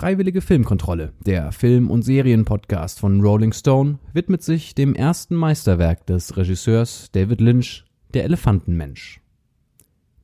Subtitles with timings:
[0.00, 6.38] Freiwillige Filmkontrolle, der Film- und Serienpodcast von Rolling Stone, widmet sich dem ersten Meisterwerk des
[6.38, 7.84] Regisseurs David Lynch,
[8.14, 9.20] Der Elefantenmensch.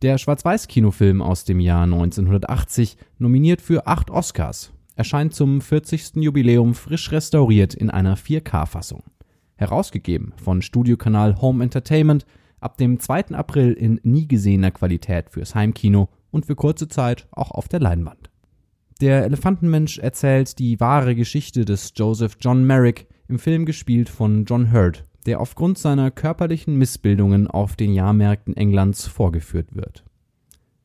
[0.01, 6.23] Der Schwarz-Weiß-Kinofilm aus dem Jahr 1980, nominiert für acht Oscars, erscheint zum 40.
[6.23, 9.03] Jubiläum frisch restauriert in einer 4K-Fassung.
[9.57, 12.25] Herausgegeben von Studiokanal Home Entertainment,
[12.61, 13.33] ab dem 2.
[13.33, 18.31] April in nie gesehener Qualität fürs Heimkino und für kurze Zeit auch auf der Leinwand.
[19.03, 24.73] Der Elefantenmensch erzählt die wahre Geschichte des Joseph John Merrick, im Film gespielt von John
[24.73, 30.05] Hurt, der aufgrund seiner körperlichen Missbildungen auf den Jahrmärkten Englands vorgeführt wird.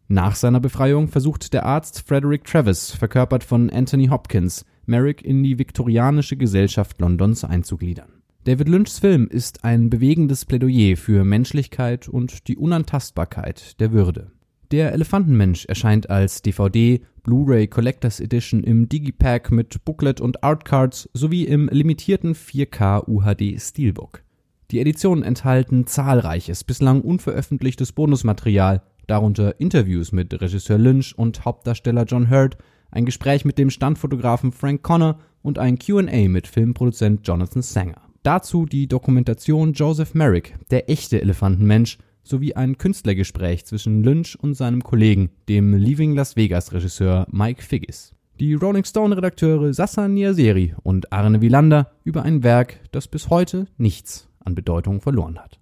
[0.09, 5.57] Nach seiner Befreiung versucht der Arzt Frederick Travis, verkörpert von Anthony Hopkins, Merrick in die
[5.57, 8.21] viktorianische Gesellschaft Londons einzugliedern.
[8.43, 14.31] David Lynchs Film ist ein bewegendes Plädoyer für Menschlichkeit und die Unantastbarkeit der Würde.
[14.71, 21.43] Der Elefantenmensch erscheint als DVD, Blu-ray Collectors Edition im Digipack mit Booklet und Artcards sowie
[21.43, 24.23] im limitierten 4K UHD Steelbook.
[24.71, 32.29] Die Editionen enthalten zahlreiches, bislang unveröffentlichtes Bonusmaterial, darunter Interviews mit Regisseur Lynch und Hauptdarsteller John
[32.29, 32.57] Hurt,
[32.91, 38.01] ein Gespräch mit dem Standfotografen Frank Connor und ein QA mit Filmproduzent Jonathan Sanger.
[38.23, 44.83] Dazu die Dokumentation Joseph Merrick, der echte Elefantenmensch, sowie ein Künstlergespräch zwischen Lynch und seinem
[44.83, 48.13] Kollegen, dem Leaving Las Vegas Regisseur Mike Figgis.
[48.39, 53.67] Die Rolling Stone Redakteure Sassa Niaseri und Arne Wielander über ein Werk, das bis heute
[53.77, 55.59] nichts an Bedeutung verloren hat.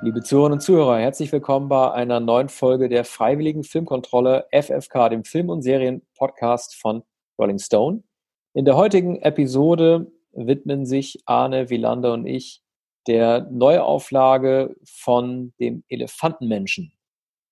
[0.00, 5.24] Liebe Zuhörerinnen und Zuhörer, herzlich willkommen bei einer neuen Folge der Freiwilligen Filmkontrolle FFK, dem
[5.24, 7.02] Film- und Serien-Podcast von
[7.36, 8.04] Rolling Stone.
[8.54, 12.62] In der heutigen Episode widmen sich Arne, Wielander und ich
[13.08, 16.92] der Neuauflage von dem Elefantenmenschen.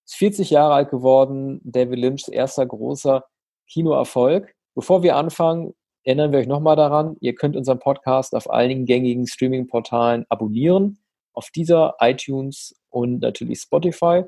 [0.04, 3.24] Ist 40 Jahre alt geworden, David Lynchs erster großer
[3.68, 4.54] Kinoerfolg.
[4.76, 9.26] Bevor wir anfangen, erinnern wir euch nochmal daran, ihr könnt unseren Podcast auf einigen gängigen
[9.26, 11.00] Streaming-Portalen abonnieren
[11.36, 14.22] auf dieser iTunes und natürlich Spotify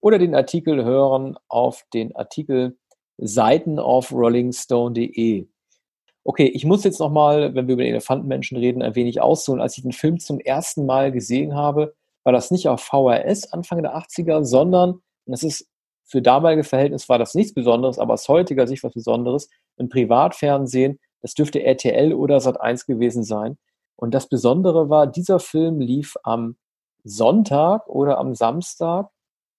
[0.00, 2.78] oder den Artikel hören auf den Artikel
[3.18, 5.46] Seiten auf rollingstone.de.
[6.24, 9.60] Okay, ich muss jetzt nochmal, wenn wir über den Elefantenmenschen reden, ein wenig ausholen.
[9.60, 11.94] Als ich den Film zum ersten Mal gesehen habe,
[12.24, 15.68] war das nicht auf VHS Anfang der 80er, sondern, und das ist
[16.04, 20.98] für damalige Verhältnis war das nichts Besonderes, aber aus heutiger Sicht was Besonderes, im Privatfernsehen,
[21.20, 23.58] das dürfte RTL oder Sat1 gewesen sein,
[23.96, 26.56] und das Besondere war, dieser Film lief am
[27.04, 29.10] Sonntag oder am Samstag,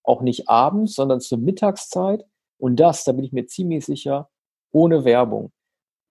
[0.03, 2.23] auch nicht abends, sondern zur Mittagszeit.
[2.57, 4.29] Und das, da bin ich mir ziemlich sicher,
[4.71, 5.51] ohne Werbung.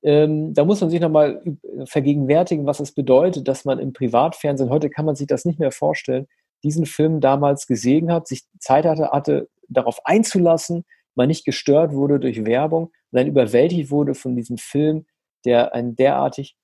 [0.03, 1.43] Ähm, da muss man sich nochmal
[1.87, 5.73] vergegenwärtigen, was es bedeutet, dass man im Privatfernsehen, heute kann man sich das nicht mehr
[5.73, 6.27] vorstellen,
[6.63, 10.85] diesen Film damals gesehen hat, sich Zeit hatte, hatte darauf einzulassen,
[11.15, 15.07] man nicht gestört wurde durch Werbung dann überwältigt wurde von diesem Film,
[15.45, 16.57] der ein derartig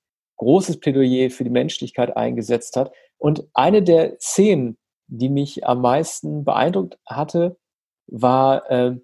[0.43, 2.93] großes Plädoyer für die Menschlichkeit eingesetzt hat.
[3.19, 4.77] Und eine der Szenen,
[5.07, 7.57] die mich am meisten beeindruckt hatte,
[8.09, 8.97] war, äh,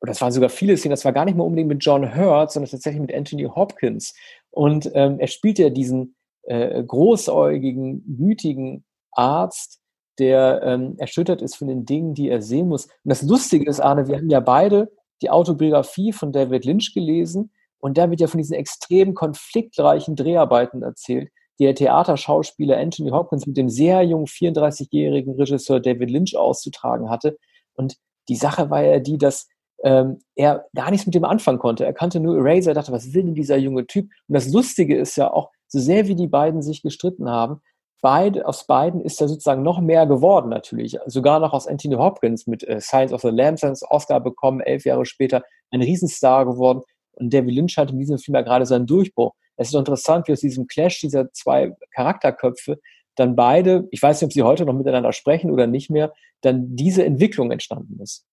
[0.00, 2.52] oder das waren sogar viele Szenen, das war gar nicht mal unbedingt mit John Hurt,
[2.52, 4.14] sondern tatsächlich mit Anthony Hopkins.
[4.50, 9.80] Und ähm, er spielt ja diesen äh, großäugigen, gütigen Arzt,
[10.18, 12.86] der ähm, erschüttert ist von den Dingen, die er sehen muss.
[12.86, 14.92] Und das Lustige ist, Arne, wir haben ja beide
[15.22, 17.50] die Autobiografie von David Lynch gelesen
[17.82, 23.44] und da wird ja von diesen extrem konfliktreichen Dreharbeiten erzählt, die der Theaterschauspieler Anthony Hopkins
[23.44, 27.36] mit dem sehr jungen 34-jährigen Regisseur David Lynch auszutragen hatte.
[27.74, 27.96] Und
[28.28, 29.48] die Sache war ja die, dass
[29.82, 31.84] ähm, er gar nichts mit dem anfangen konnte.
[31.84, 34.04] Er kannte nur Eraser, er dachte, was will denn dieser junge Typ?
[34.28, 37.62] Und das Lustige ist ja auch, so sehr wie die beiden sich gestritten haben,
[38.00, 40.98] beide, aus beiden ist ja sozusagen noch mehr geworden natürlich.
[41.06, 45.04] Sogar noch aus Anthony Hopkins mit äh, Science of the Lambs Oscar bekommen, elf Jahre
[45.04, 46.82] später ein Riesenstar geworden.
[47.12, 49.34] Und David Lynch hat in diesem Film ja gerade seinen Durchbruch.
[49.56, 52.80] Es ist interessant, wie aus diesem Clash dieser zwei Charakterköpfe
[53.16, 56.74] dann beide, ich weiß nicht, ob sie heute noch miteinander sprechen oder nicht mehr, dann
[56.74, 58.26] diese Entwicklung entstanden ist.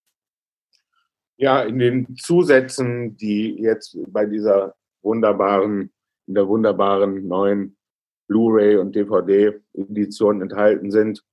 [1.38, 5.92] Ja, in den Zusätzen, die jetzt bei dieser wunderbaren,
[6.28, 7.78] in der wunderbaren neuen
[8.28, 11.24] Blu-ray und DVD-Edition enthalten sind,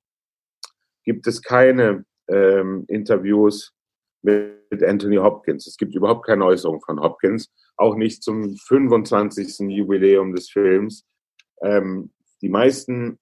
[1.04, 3.75] gibt es keine ähm, Interviews
[4.26, 5.66] mit Anthony Hopkins.
[5.66, 9.70] Es gibt überhaupt keine Äußerung von Hopkins, auch nicht zum 25.
[9.70, 11.06] Jubiläum des Films.
[11.62, 12.12] Ähm,
[12.42, 13.18] die meisten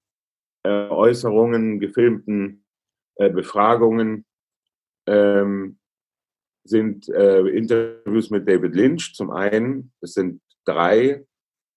[0.65, 2.65] äh, Äußerungen, gefilmten
[3.17, 4.25] äh, Befragungen
[5.07, 5.79] ähm,
[6.65, 9.93] sind äh, Interviews mit David Lynch zum einen.
[10.01, 11.27] Es sind drei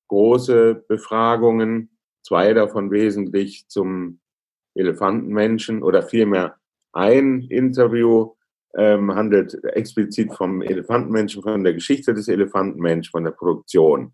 [0.07, 1.91] große Befragungen.
[2.23, 4.19] zwei davon wesentlich zum
[4.75, 6.57] Elefantenmenschen oder vielmehr
[6.94, 8.36] ein Interview
[8.77, 14.13] ähm, handelt explizit vom Elefantenmenschen, von der Geschichte des Elefantenmenschen, von der Produktion.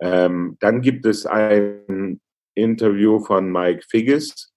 [0.00, 2.20] Ähm, dann gibt es ein
[2.54, 4.52] Interview von Mike Figgis,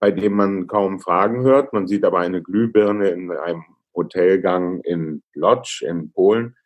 [0.00, 1.72] bei dem man kaum Fragen hört.
[1.72, 3.64] Man sieht aber eine Glühbirne in einem
[3.94, 6.56] Hotelgang in Lodz in Polen.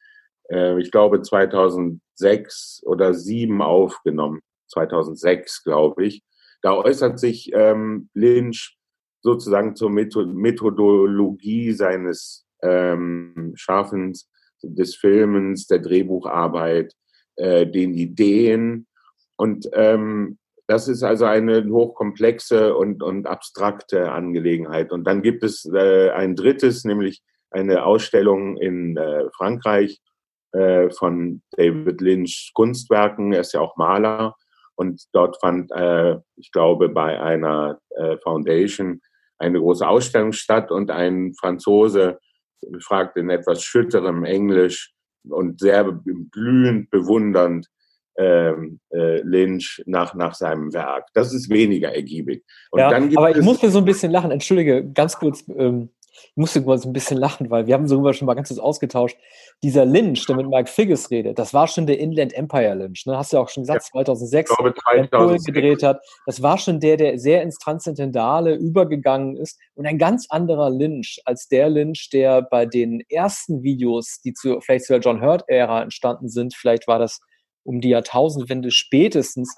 [0.50, 4.40] Äh, ich glaube 2006 oder 2007 aufgenommen.
[4.68, 6.22] 2006, glaube ich.
[6.62, 8.79] Da äußert sich ähm, Lynch
[9.22, 14.28] sozusagen zur Methodologie seines ähm, Schaffens,
[14.62, 16.94] des Filmens, der Drehbucharbeit,
[17.36, 18.86] äh, den Ideen.
[19.36, 24.92] Und ähm, das ist also eine hochkomplexe und, und abstrakte Angelegenheit.
[24.92, 30.00] Und dann gibt es äh, ein drittes, nämlich eine Ausstellung in äh, Frankreich
[30.52, 33.32] äh, von David Lynch Kunstwerken.
[33.32, 34.36] Er ist ja auch Maler.
[34.76, 39.00] Und dort fand, äh, ich glaube, bei einer äh, Foundation
[39.40, 42.18] eine große Ausstellung statt und ein Franzose
[42.80, 44.92] fragt in etwas schütterem Englisch
[45.28, 45.84] und sehr
[46.30, 47.66] glühend bewundernd
[48.18, 51.08] ähm, äh, Lynch nach, nach seinem Werk.
[51.14, 52.44] Das ist weniger ergiebig.
[52.70, 54.30] Und ja, aber ich musste so ein bisschen lachen.
[54.30, 55.44] Entschuldige, ganz kurz.
[55.48, 58.48] Ähm, ich musste mal so ein bisschen lachen, weil wir haben sogar schon mal ganz
[58.48, 59.16] kurz ausgetauscht.
[59.62, 63.06] Dieser Lynch, der mit Mike Figgis redet, das war schon der Inland Empire Lynch.
[63.06, 63.16] Ne?
[63.16, 65.44] Hast du ja auch schon gesagt, ja, 2006, glaube, 2006.
[65.44, 66.00] gedreht hat.
[66.26, 71.20] Das war schon der, der sehr ins Transzendentale übergegangen ist und ein ganz anderer Lynch
[71.24, 76.28] als der Lynch, der bei den ersten Videos, die zu, vielleicht zur John Hurt-Ära entstanden
[76.28, 77.20] sind, vielleicht war das
[77.62, 79.54] um die Jahrtausendwende spätestens,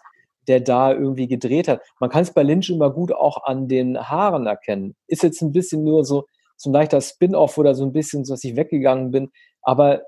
[0.49, 1.82] der da irgendwie gedreht hat.
[2.00, 4.96] Man kann es bei Lynch immer gut auch an den Haaren erkennen.
[5.06, 6.26] Ist jetzt ein bisschen nur so,
[6.62, 9.32] so ein leichter Spin-off oder so ein bisschen, so dass ich weggegangen bin.
[9.62, 10.03] Aber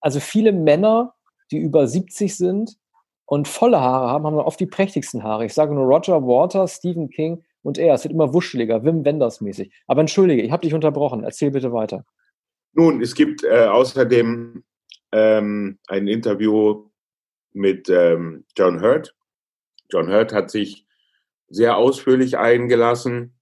[0.00, 1.14] also viele Männer,
[1.50, 2.76] die über 70 sind
[3.24, 5.46] und volle Haare haben, haben oft die prächtigsten Haare.
[5.46, 7.94] Ich sage nur Roger Waters, Stephen King und er.
[7.94, 9.72] Es wird immer wuscheliger, Wim Wenders mäßig.
[9.86, 11.24] Aber entschuldige, ich habe dich unterbrochen.
[11.24, 12.04] Erzähl bitte weiter.
[12.74, 14.62] Nun, es gibt äh, außerdem
[15.12, 16.90] ähm, ein Interview
[17.54, 19.16] mit ähm, John Hurt.
[19.90, 20.86] John Hurt hat sich
[21.48, 23.37] sehr ausführlich eingelassen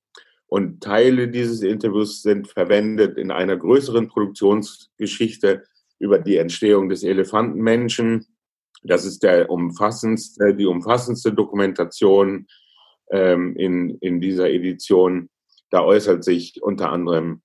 [0.57, 5.65] und Teile dieses Interviews sind verwendet in einer größeren Produktionsgeschichte
[5.99, 8.25] über die Entstehung des Elefantenmenschen.
[8.83, 12.47] Das ist der umfassendste, die umfassendste Dokumentation
[13.11, 15.29] ähm, in, in dieser Edition.
[15.69, 17.43] Da äußert sich unter anderem,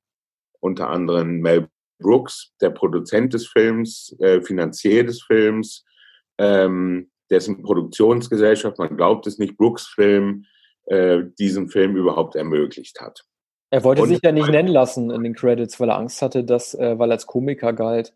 [0.62, 1.68] unter anderem Mel
[2.00, 5.84] Brooks, der Produzent des Films, äh, Finanzier des Films,
[6.38, 10.46] ähm, dessen Produktionsgesellschaft, man glaubt es nicht, Brooks Film,
[10.91, 13.23] äh, diesen Film überhaupt ermöglicht hat.
[13.69, 16.43] Er wollte und, sich ja nicht nennen lassen in den Credits, weil er Angst hatte,
[16.43, 18.13] dass, äh, weil er als Komiker galt,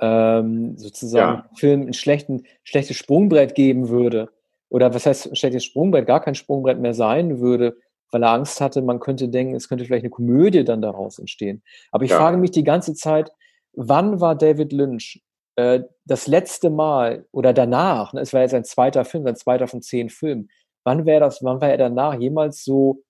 [0.00, 1.50] ähm, sozusagen ja.
[1.54, 4.30] Film ein schlechten, schlechtes Sprungbrett geben würde.
[4.70, 7.76] Oder was heißt ein schlechtes Sprungbrett, gar kein Sprungbrett mehr sein würde,
[8.10, 11.62] weil er Angst hatte, man könnte denken, es könnte vielleicht eine Komödie dann daraus entstehen.
[11.90, 12.16] Aber ich ja.
[12.16, 13.32] frage mich die ganze Zeit,
[13.74, 15.22] wann war David Lynch
[15.56, 19.68] äh, das letzte Mal oder danach, ne, es war jetzt ein zweiter Film, sein zweiter
[19.68, 20.48] von zehn Filmen,
[20.84, 23.02] wann wäre das, wann war er danach jemals so,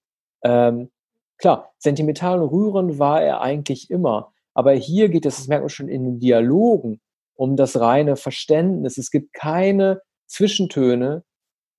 [0.44, 0.90] ähm,
[1.38, 5.70] klar, sentimental und rührend war er eigentlich immer, aber hier geht es, das merkt man
[5.70, 7.00] schon in den Dialogen,
[7.34, 8.98] um das reine Verständnis.
[8.98, 11.24] Es gibt keine Zwischentöne,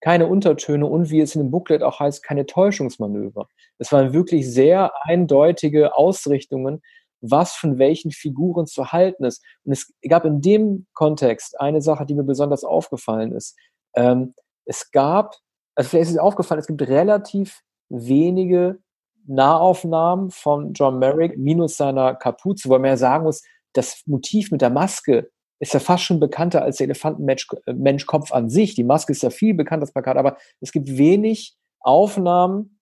[0.02, 3.48] keine Untertöne und wie es in dem Booklet auch heißt, keine Täuschungsmanöver.
[3.78, 6.82] Es waren wirklich sehr eindeutige Ausrichtungen,
[7.22, 9.42] was von welchen Figuren zu halten ist.
[9.64, 13.56] Und es gab in dem Kontext eine Sache, die mir besonders aufgefallen ist.
[13.96, 14.34] Ähm,
[14.66, 15.36] es gab
[15.76, 18.80] also vielleicht ist es aufgefallen, es gibt relativ wenige
[19.26, 24.62] Nahaufnahmen von John Merrick minus seiner Kapuze, wo man ja sagen muss, das Motiv mit
[24.62, 28.76] der Maske ist ja fast schon bekannter als der Elefantenmenschkopf an sich.
[28.76, 32.80] Die Maske ist ja viel bekannter als Plakat, aber es gibt wenig Aufnahmen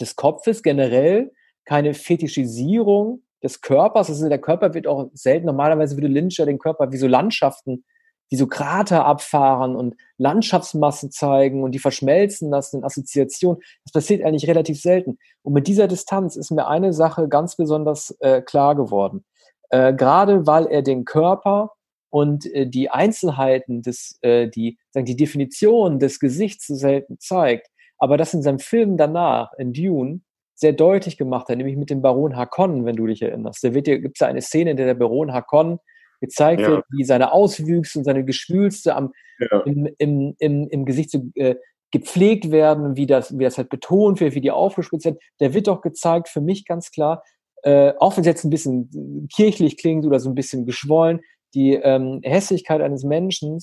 [0.00, 1.32] des Kopfes generell,
[1.64, 4.10] keine Fetischisierung des Körpers.
[4.10, 7.84] Also der Körper wird auch selten, normalerweise würde Lynch ja den Körper wie so Landschaften
[8.30, 13.62] die so Krater abfahren und Landschaftsmassen zeigen und die verschmelzen lassen in Assoziationen.
[13.84, 15.18] Das passiert eigentlich relativ selten.
[15.42, 19.24] Und mit dieser Distanz ist mir eine Sache ganz besonders äh, klar geworden.
[19.70, 21.72] Äh, Gerade weil er den Körper
[22.10, 27.68] und äh, die Einzelheiten des, äh, die, sagen, die Definition des Gesichts so selten zeigt,
[27.98, 30.20] aber das in seinem Film danach, in Dune,
[30.54, 33.62] sehr deutlich gemacht hat, nämlich mit dem Baron Harkonnen, wenn du dich erinnerst.
[33.62, 35.78] Da gibt es ja eine Szene, in der der Baron Harkonnen
[36.20, 36.68] gezeigt ja.
[36.68, 39.60] wird, wie seine Auswüchse und seine Geschwülste am, ja.
[39.60, 41.56] im, im, im, im Gesicht so, äh,
[41.90, 45.18] gepflegt werden, wie das, wie das halt betont wird, wie die aufgespitzt werden.
[45.40, 47.22] Der wird doch gezeigt, für mich ganz klar,
[47.62, 51.20] äh, auch wenn es jetzt ein bisschen kirchlich klingt oder so ein bisschen geschwollen,
[51.54, 53.58] die ähm, Hässlichkeit eines Menschen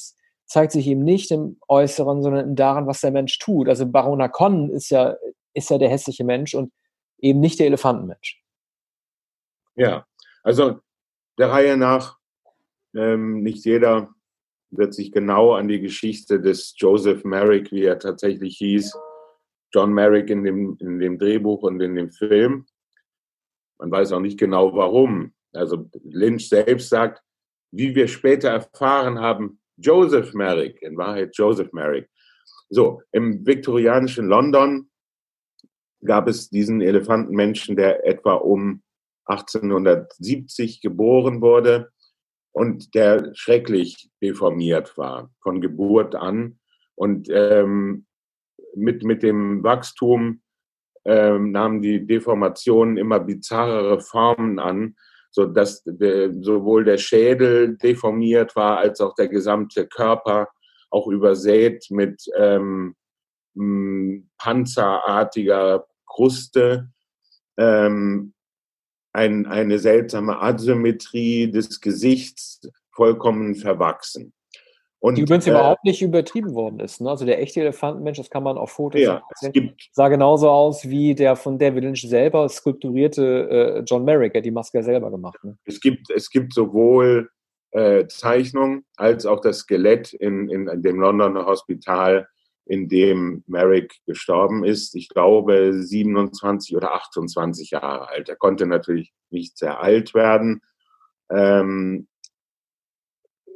[0.48, 3.70] zeigt sich eben nicht im Äußeren, sondern daran, was der Mensch tut.
[3.70, 5.16] Also Baron Harkonnen ist ja,
[5.54, 6.72] ist ja der hässliche Mensch und
[7.20, 8.42] eben nicht der Elefantenmensch.
[9.76, 10.06] Ja,
[10.44, 10.80] also
[11.38, 12.18] der Reihe nach,
[12.96, 14.14] ähm, nicht jeder
[14.72, 18.94] wird sich genau an die Geschichte des Joseph Merrick, wie er tatsächlich hieß,
[19.74, 22.66] John Merrick in dem, in dem Drehbuch und in dem Film.
[23.80, 25.34] Man weiß auch nicht genau warum.
[25.54, 27.22] Also Lynch selbst sagt,
[27.72, 32.10] wie wir später erfahren haben, Joseph Merrick, in Wahrheit Joseph Merrick.
[32.70, 34.90] So, im viktorianischen London
[36.04, 38.82] gab es diesen Elefantenmenschen, der etwa um
[39.26, 41.92] 1870 geboren wurde
[42.56, 46.58] und der schrecklich deformiert war von Geburt an.
[46.96, 48.06] Und ähm,
[48.74, 50.42] mit, mit dem Wachstum
[51.04, 54.96] ähm, nahmen die Deformationen immer bizarrere Formen an,
[55.32, 60.48] so dass de, sowohl der Schädel deformiert war als auch der gesamte Körper
[60.92, 62.96] auch übersät mit ähm,
[64.38, 66.90] panzerartiger Kruste.
[67.58, 68.34] Ähm,
[69.16, 74.34] ein, eine seltsame Asymmetrie des Gesichts, vollkommen verwachsen.
[75.00, 77.00] Und, die übrigens äh, überhaupt nicht übertrieben worden ist.
[77.00, 77.10] Ne?
[77.10, 81.14] Also der echte Elefantenmensch, das kann man auf Fotos ja, sehen, sah genauso aus wie
[81.14, 85.38] der von David Lynch selber skulpturierte äh, John Merrick, der die Maske selber gemacht.
[85.44, 85.58] Ne?
[85.66, 87.30] Es, gibt, es gibt sowohl
[87.72, 92.28] äh, Zeichnungen als auch das Skelett in, in, in dem Londoner Hospital
[92.66, 94.96] in dem Merrick gestorben ist.
[94.96, 98.30] Ich glaube 27 oder 28 Jahre alt.
[98.30, 100.62] Er konnte natürlich nicht sehr alt werden.
[101.30, 102.08] Ähm,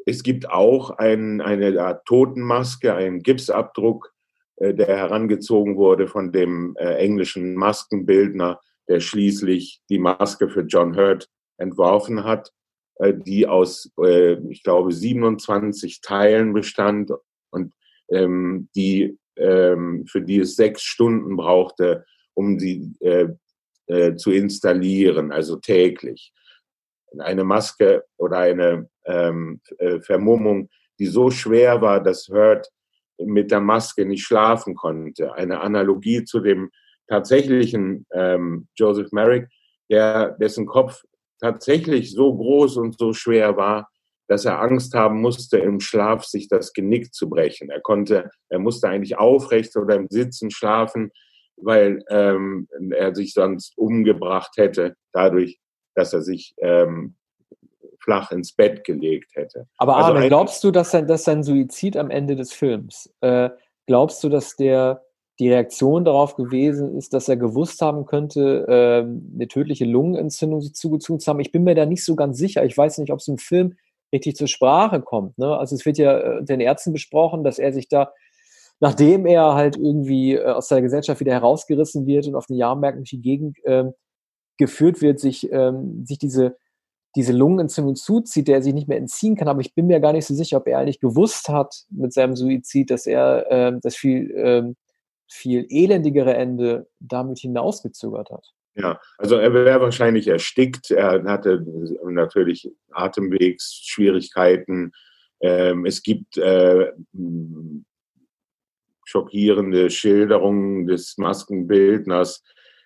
[0.05, 4.13] es gibt auch ein, eine Art Totenmaske, einen Gipsabdruck,
[4.57, 10.95] äh, der herangezogen wurde von dem äh, englischen Maskenbildner, der schließlich die Maske für John
[10.95, 12.51] Hurt entworfen hat,
[12.95, 17.11] äh, die aus, äh, ich glaube, 27 Teilen bestand
[18.11, 23.27] ähm, die, ähm, für die es sechs Stunden brauchte, um sie äh,
[23.87, 26.33] äh, zu installieren, also täglich.
[27.17, 32.69] Eine Maske oder eine ähm, äh, Vermummung, die so schwer war, dass Hurt
[33.17, 35.33] mit der Maske nicht schlafen konnte.
[35.33, 36.69] Eine Analogie zu dem
[37.07, 39.47] tatsächlichen ähm, Joseph Merrick,
[39.89, 41.03] der, dessen Kopf
[41.39, 43.89] tatsächlich so groß und so schwer war,
[44.29, 47.71] dass er Angst haben musste, im Schlaf sich das Genick zu brechen.
[47.71, 51.11] Er konnte, er musste eigentlich aufrecht oder im Sitzen schlafen,
[51.57, 55.59] weil ähm, er sich sonst umgebracht hätte, dadurch,
[55.95, 57.15] dass er sich ähm,
[57.99, 59.67] flach ins Bett gelegt hätte.
[59.77, 63.49] Aber also glaubst du, dass sein, dass sein Suizid am Ende des Films, äh,
[63.87, 65.03] glaubst du, dass der
[65.39, 68.99] die Reaktion darauf gewesen ist, dass er gewusst haben könnte, äh,
[69.35, 71.39] eine tödliche Lungenentzündung sich zugezogen zu haben?
[71.39, 72.63] Ich bin mir da nicht so ganz sicher.
[72.63, 73.75] Ich weiß nicht, ob es im Film
[74.13, 75.37] richtig zur Sprache kommt.
[75.37, 75.57] Ne?
[75.57, 78.11] Also es wird ja äh, den Ärzten besprochen, dass er sich da,
[78.79, 83.21] nachdem er halt irgendwie äh, aus der Gesellschaft wieder herausgerissen wird und auf durch die
[83.21, 83.85] Gegend äh,
[84.57, 86.57] geführt wird, sich, ähm, sich diese,
[87.15, 89.47] diese Lungenentzündung zuzieht, der er sich nicht mehr entziehen kann.
[89.47, 92.35] Aber ich bin mir gar nicht so sicher, ob er eigentlich gewusst hat mit seinem
[92.35, 94.73] Suizid, dass er äh, das viel, äh,
[95.27, 98.53] viel elendigere Ende damit hinausgezögert hat.
[98.75, 100.91] Ja, also er wäre wahrscheinlich erstickt.
[100.91, 101.65] Er hatte
[102.03, 104.93] natürlich Atemwegsschwierigkeiten.
[105.41, 106.91] Ähm, es gibt äh,
[109.05, 112.43] schockierende Schilderungen des Maskenbildners,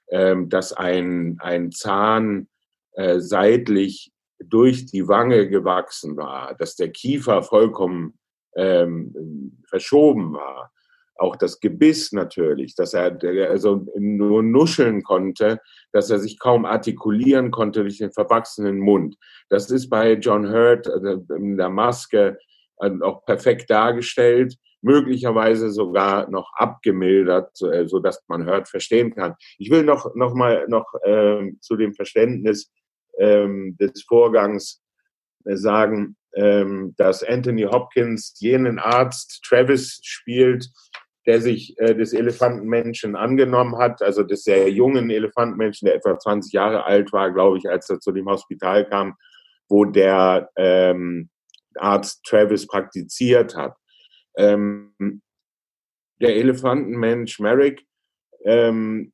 [0.10, 2.48] ähm, dass ein, ein Zahn
[2.94, 8.18] äh, seitlich durch die Wange gewachsen war, dass der Kiefer vollkommen
[8.56, 10.73] ähm, verschoben war
[11.24, 13.18] auch das Gebiss natürlich, dass er
[13.50, 15.60] also nur nuscheln konnte,
[15.94, 19.16] dass er sich kaum artikulieren konnte durch den verwachsenen Mund.
[19.50, 22.38] Das ist bei John Hurt also in der Maske
[22.82, 29.36] äh, auch perfekt dargestellt, möglicherweise sogar noch abgemildert, äh, so dass man Hurt verstehen kann.
[29.58, 32.70] Ich will noch noch mal noch äh, zu dem Verständnis
[33.18, 34.82] ähm, des Vorgangs
[35.46, 40.68] äh, sagen, ähm, dass Anthony Hopkins jenen Arzt Travis spielt,
[41.26, 46.52] der sich äh, des Elefantenmenschen angenommen hat, also des sehr jungen Elefantenmenschen, der etwa 20
[46.54, 49.16] Jahre alt war, glaube ich, als er zu dem Hospital kam,
[49.70, 51.30] wo der ähm,
[51.76, 53.76] Arzt Travis praktiziert hat.
[54.38, 54.94] Ähm,
[56.22, 57.86] der Elefantenmensch Merrick
[58.46, 59.14] ähm,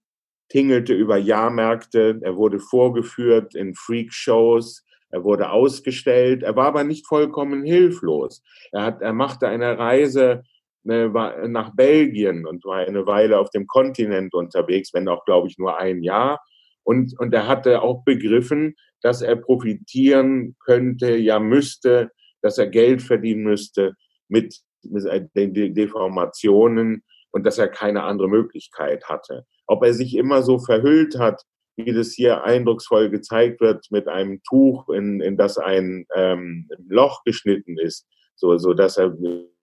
[0.50, 7.08] tingelte über Jahrmärkte, er wurde vorgeführt in Freakshows, er wurde ausgestellt, er war aber nicht
[7.08, 8.44] vollkommen hilflos.
[8.72, 10.44] Er, hat, er machte eine Reise
[10.84, 15.78] nach Belgien und war eine Weile auf dem Kontinent unterwegs, wenn auch, glaube ich, nur
[15.78, 16.42] ein Jahr.
[16.84, 23.02] Und, und er hatte auch begriffen, dass er profitieren könnte, ja müsste, dass er Geld
[23.02, 23.94] verdienen müsste
[24.28, 29.46] mit den Deformationen und dass er keine andere Möglichkeit hatte.
[29.68, 31.44] Ob er sich immer so verhüllt hat,
[31.76, 37.24] wie das hier eindrucksvoll gezeigt wird, mit einem Tuch, in, in das ein ähm, Loch
[37.24, 39.16] geschnitten ist, so, so dass er,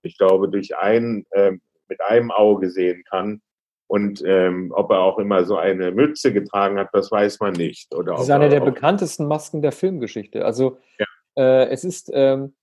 [0.07, 3.41] ich glaube, durch ein, ähm, mit einem Auge sehen kann.
[3.89, 7.95] Und ähm, ob er auch immer so eine Mütze getragen hat, das weiß man nicht.
[7.95, 10.45] Oder das ist eine der bekanntesten Masken der Filmgeschichte.
[10.45, 11.07] Also ja.
[11.37, 12.55] äh, es ist, ähm,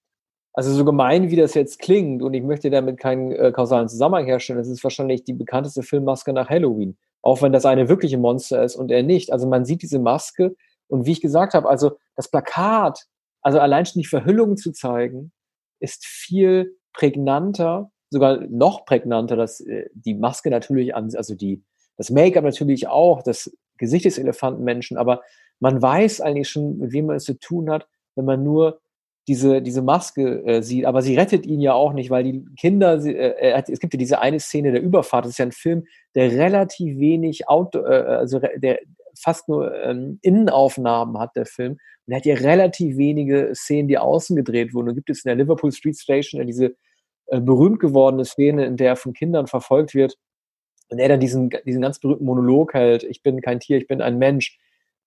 [0.53, 4.25] also so gemein, wie das jetzt klingt, und ich möchte damit keinen äh, kausalen Zusammenhang
[4.25, 6.97] herstellen, das ist wahrscheinlich die bekannteste Filmmaske nach Halloween.
[7.21, 9.31] Auch wenn das eine wirkliche Monster ist und er nicht.
[9.31, 10.55] Also man sieht diese Maske
[10.87, 13.05] und wie ich gesagt habe, also das Plakat,
[13.41, 15.31] also allein schon die Verhüllung zu zeigen,
[15.79, 21.63] ist viel prägnanter, sogar noch prägnanter, dass äh, die Maske natürlich an, also die,
[21.97, 25.21] das Make-up natürlich auch, das Gesicht des Elefantenmenschen, aber
[25.59, 28.79] man weiß eigentlich schon, mit wem man es zu tun hat, wenn man nur
[29.27, 32.99] diese, diese Maske äh, sieht, aber sie rettet ihn ja auch nicht, weil die Kinder,
[32.99, 35.85] sie, äh, es gibt ja diese eine Szene der Überfahrt, das ist ja ein Film,
[36.13, 38.79] der relativ wenig Auto, äh, also der
[39.19, 41.73] fast nur ähm, Innenaufnahmen hat, der Film.
[42.05, 44.89] Und er hat ja relativ wenige Szenen, die außen gedreht wurden.
[44.89, 46.75] Und gibt es in der Liverpool Street Station ja diese
[47.27, 50.17] äh, berühmt gewordene Szene, in der er von Kindern verfolgt wird
[50.89, 54.01] und er dann diesen, diesen ganz berühmten Monolog hält, ich bin kein Tier, ich bin
[54.01, 54.57] ein Mensch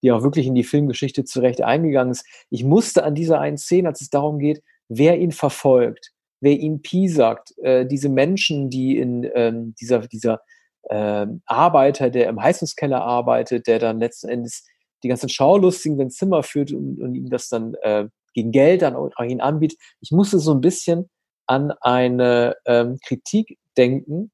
[0.02, 2.24] die auch wirklich in die Filmgeschichte zurecht eingegangen ist.
[2.50, 6.82] Ich musste an dieser einen Szene, als es darum geht, wer ihn verfolgt, wer ihn
[6.82, 10.40] piesackt, äh, diese Menschen, die in ähm, dieser, dieser
[10.88, 14.64] äh, Arbeiter, der im Heizungskeller arbeitet, der dann letzten Endes
[15.02, 18.96] die ganzen Schaulustigen ins Zimmer führt und, und ihm das dann äh, gegen Geld dann
[18.96, 19.78] auch ihn anbietet.
[20.00, 21.08] Ich musste so ein bisschen
[21.46, 24.30] an eine ähm, Kritik denken,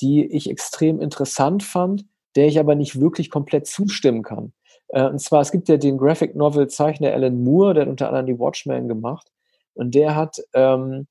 [0.00, 2.04] die ich extrem interessant fand,
[2.36, 4.52] der ich aber nicht wirklich komplett zustimmen kann.
[4.88, 8.08] Äh, und zwar, es gibt ja den Graphic Novel Zeichner Alan Moore, der hat unter
[8.08, 9.28] anderem die Watchmen gemacht.
[9.74, 11.06] Und der hat, ähm,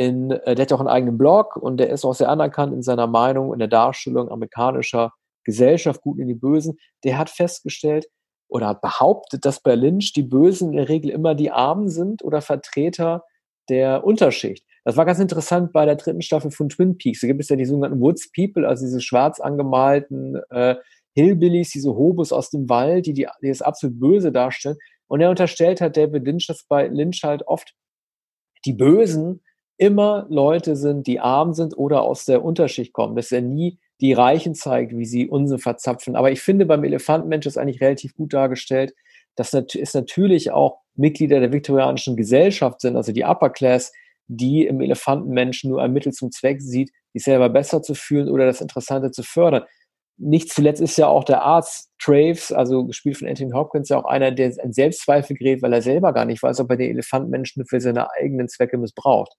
[0.00, 2.82] in, äh, der hat auch einen eigenen Blog und der ist auch sehr anerkannt in
[2.82, 5.12] seiner Meinung in der Darstellung amerikanischer
[5.44, 6.78] Gesellschaft, Guten in die Bösen.
[7.04, 8.06] Der hat festgestellt
[8.48, 12.24] oder hat behauptet, dass bei Lynch die Bösen in der Regel immer die Armen sind
[12.24, 13.24] oder Vertreter
[13.68, 14.64] der Unterschicht.
[14.86, 17.20] Das war ganz interessant bei der dritten Staffel von Twin Peaks.
[17.20, 20.76] Da gibt es ja die sogenannten Woods People, also diese schwarz angemalten äh,
[21.14, 24.78] Hillbillies, diese Hobos aus dem Wald, die, die, die das absolut Böse darstellen.
[25.08, 27.74] Und er unterstellt hat David Lynch, dass bei Lynch halt oft
[28.64, 29.42] die Bösen
[29.80, 34.12] immer Leute sind, die arm sind oder aus der Unterschicht kommen, dass er nie die
[34.12, 36.16] Reichen zeigt, wie sie Unsinn verzapfen.
[36.16, 38.94] Aber ich finde, beim Elefantenmensch ist eigentlich relativ gut dargestellt,
[39.36, 43.92] dass es natürlich auch Mitglieder der viktorianischen Gesellschaft sind, also die Upper Class,
[44.26, 48.46] die im Elefantenmenschen nur ein Mittel zum Zweck sieht, sich selber besser zu fühlen oder
[48.46, 49.64] das Interessante zu fördern
[50.20, 54.04] nicht zuletzt ist ja auch der Arzt Traves, also gespielt von Anthony Hopkins, ja auch
[54.04, 57.64] einer, der ein Selbstzweifel gerät, weil er selber gar nicht weiß, ob er den Elefantmenschen
[57.64, 59.32] für seine eigenen Zwecke missbraucht.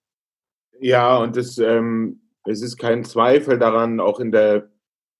[0.82, 4.68] Ja, und es, ähm, es ist kein Zweifel daran, auch in der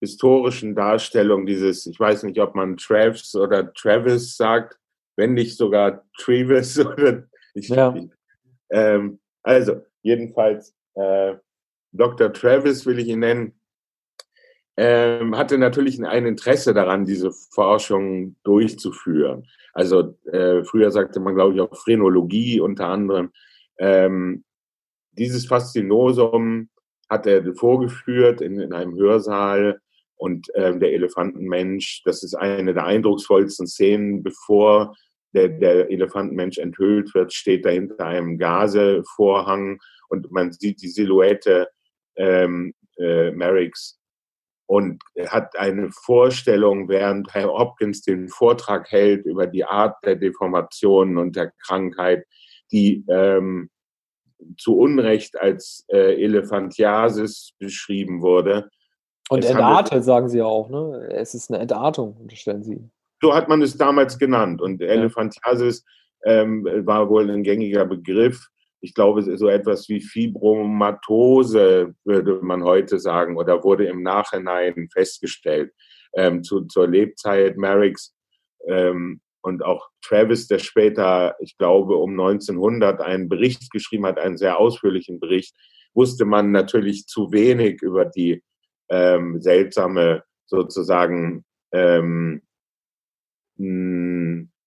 [0.01, 4.81] historischen Darstellung dieses, ich weiß nicht, ob man Travis oder Travis sagt,
[5.17, 7.95] wenn nicht sogar Travis oder ich, ja.
[8.71, 11.35] ähm, also jedenfalls äh,
[11.93, 12.33] Dr.
[12.33, 13.55] Travis will ich ihn nennen,
[14.77, 19.47] ähm, hatte natürlich ein Interesse daran, diese Forschung durchzuführen.
[19.75, 23.31] Also äh, früher sagte man, glaube ich, auch Phrenologie unter anderem.
[23.79, 24.43] Ähm,
[25.13, 26.69] dieses Faszinosum
[27.09, 29.81] hat er vorgeführt in, in einem Hörsaal
[30.17, 34.95] und ähm, der Elefantenmensch, das ist eine der eindrucksvollsten Szenen, bevor
[35.35, 41.69] der, der Elefantenmensch enthüllt wird, steht da hinter einem Gasevorhang und man sieht die Silhouette
[42.17, 43.99] ähm, äh, Merricks
[44.67, 51.19] und hat eine Vorstellung, während Herr Hopkins den Vortrag hält über die Art der Deformationen
[51.19, 52.25] und der Krankheit,
[52.71, 53.71] die ähm,
[54.59, 58.69] zu Unrecht als äh, Elephantiasis beschrieben wurde.
[59.29, 61.09] Und entartet, sagen Sie auch, ne?
[61.13, 62.81] Es ist eine Entartung, unterstellen Sie.
[63.23, 64.61] So hat man es damals genannt.
[64.61, 65.85] Und Elephantiasis
[66.25, 68.49] ähm, war wohl ein gängiger Begriff
[68.83, 75.73] ich glaube, so etwas wie Fibromatose würde man heute sagen oder wurde im Nachhinein festgestellt.
[76.15, 78.15] Ähm, zu, zur Lebzeit Merricks
[78.67, 84.37] ähm, und auch Travis, der später, ich glaube, um 1900 einen Bericht geschrieben hat, einen
[84.37, 85.55] sehr ausführlichen Bericht,
[85.95, 88.43] wusste man natürlich zu wenig über die
[88.89, 92.43] ähm, seltsame sozusagen ähm,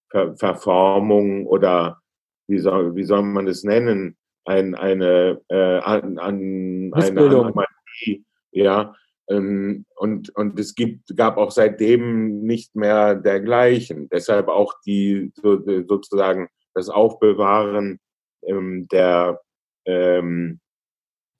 [0.09, 1.99] Ver Verformung oder
[2.47, 8.95] wie soll, wie soll man es nennen, ein, eine, äh, an, an, eine Anomalie, ja,
[9.29, 14.09] ähm, und, und es gibt, gab auch seitdem nicht mehr dergleichen.
[14.09, 17.99] Deshalb auch die so, sozusagen das Aufbewahren
[18.43, 19.41] ähm, der,
[19.85, 20.59] ähm,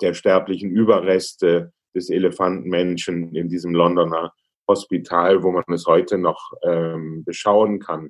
[0.02, 4.34] der sterblichen Überreste des Elefantenmenschen in diesem Londoner
[4.68, 8.10] Hospital, wo man es heute noch ähm, beschauen kann.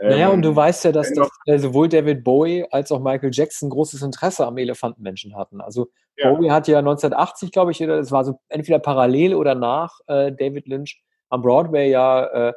[0.00, 3.30] Naja, und du ähm, weißt ja, dass das, äh, sowohl David Bowie als auch Michael
[3.32, 5.60] Jackson großes Interesse am Elefantenmenschen hatten.
[5.60, 6.30] Also ja.
[6.30, 10.66] Bowie hat ja 1980, glaube ich, das war so entweder parallel oder nach äh, David
[10.66, 12.52] Lynch am Broadway ja, äh,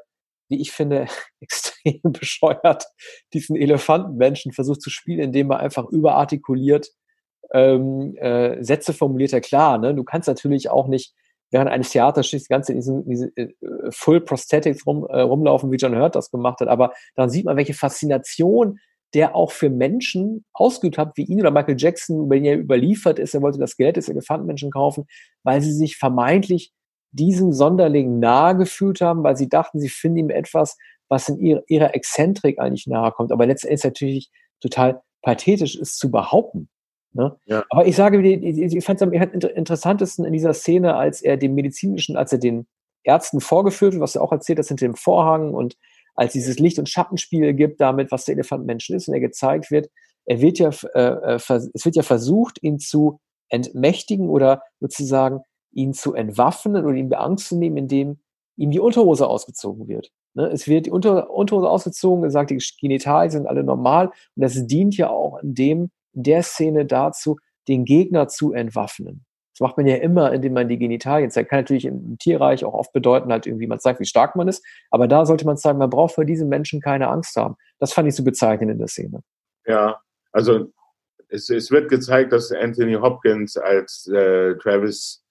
[0.49, 1.07] wie ich finde,
[1.39, 2.85] extrem bescheuert
[3.33, 6.89] diesen Elefantenmenschen versucht zu spielen, indem er einfach überartikuliert
[7.51, 9.31] ähm, äh, Sätze formuliert.
[9.31, 9.95] Ja klar, ne?
[9.95, 11.13] du kannst natürlich auch nicht
[11.51, 13.53] während eines Theaterstücks die ganze in diesen, diese äh,
[13.91, 16.67] Full Prosthetics rum, äh, rumlaufen, wie John Hurt das gemacht hat.
[16.67, 18.79] Aber dann sieht man, welche Faszination
[19.15, 23.33] der auch für Menschen ausgeübt hat, wie ihn oder Michael Jackson, wenn er überliefert ist,
[23.33, 25.05] er wollte das Geld des Elefantenmenschen kaufen,
[25.43, 26.71] weil sie sich vermeintlich
[27.11, 31.63] diesem Sonderling nahe gefühlt haben, weil sie dachten, sie finden ihm etwas, was in ihrer,
[31.67, 33.31] ihrer Exzentrik eigentlich nahe kommt.
[33.31, 34.31] Aber letztendlich natürlich
[34.61, 36.69] total pathetisch ist zu behaupten.
[37.13, 37.35] Ne?
[37.45, 37.63] Ja.
[37.69, 42.15] Aber ich sage, ich fand es am interessantesten in dieser Szene, als er dem medizinischen,
[42.15, 42.67] als er den
[43.03, 45.75] Ärzten vorgeführt wird, was er auch erzählt hat, hinter dem Vorhang und
[46.15, 49.89] als dieses Licht- und Schattenspiel gibt, damit, was der Elefantenmensch ist und er gezeigt wird,
[50.25, 51.39] er wird ja, äh, äh
[51.73, 53.19] es wird ja versucht, ihn zu
[53.49, 55.41] entmächtigen oder sozusagen
[55.71, 58.19] ihn zu entwaffnen oder ihn beangst zu nehmen, indem
[58.57, 60.11] ihm die Unterhose ausgezogen wird.
[60.33, 60.47] Ne?
[60.47, 64.97] Es wird die Unter Unterhose ausgezogen, gesagt, die Genitalien sind alle normal und das dient
[64.97, 65.91] ja auch in dem,
[66.23, 69.25] der Szene dazu, den Gegner zu entwaffnen.
[69.53, 71.49] Das macht man ja immer, indem man die Genitalien zeigt.
[71.49, 74.65] Kann natürlich im Tierreich auch oft bedeuten, halt irgendwie, man zeigt, wie stark man ist.
[74.89, 77.55] Aber da sollte man sagen, man braucht vor diesen Menschen keine Angst haben.
[77.77, 79.21] Das fand ich so bezeichnend in der Szene.
[79.65, 79.99] Ja,
[80.31, 80.71] also
[81.27, 85.23] es, es wird gezeigt, dass Anthony Hopkins als äh, Travis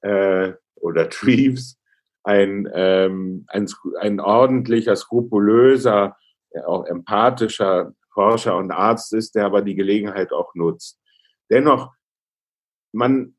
[0.00, 1.78] äh, oder Treves
[2.24, 3.66] ein, ähm, ein,
[4.00, 6.16] ein ordentlicher, skrupulöser,
[6.66, 10.98] auch empathischer Forscher und Arzt ist, der aber die Gelegenheit auch nutzt.
[11.52, 11.94] Dennoch,
[12.92, 13.36] man,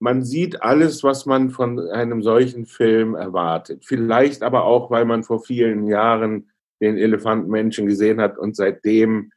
[0.00, 3.84] man sieht alles, was man von einem solchen Film erwartet.
[3.84, 9.32] Vielleicht aber auch, weil man vor vielen Jahren den Elefantenmenschen gesehen hat und seitdem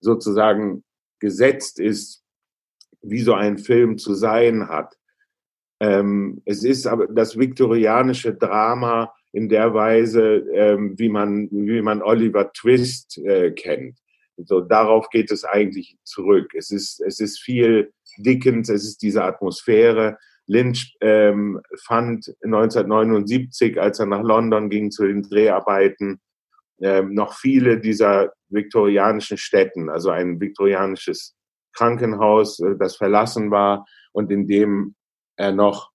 [0.00, 0.82] sozusagen
[1.20, 2.24] gesetzt ist,
[3.02, 4.98] wie so ein Film zu sein hat.
[5.78, 12.02] Ähm, es ist aber das viktorianische Drama in der Weise, ähm, wie, man, wie man
[12.02, 13.98] Oliver Twist äh, kennt.
[14.36, 16.52] So, darauf geht es eigentlich zurück.
[16.54, 20.18] Es ist, es ist viel Dickens, es ist diese Atmosphäre.
[20.46, 26.20] Lynch ähm, fand 1979, als er nach London ging zu den Dreharbeiten,
[26.80, 31.36] ähm, noch viele dieser viktorianischen Städten, also ein viktorianisches
[31.72, 34.94] Krankenhaus, äh, das verlassen war und in dem
[35.36, 35.90] er noch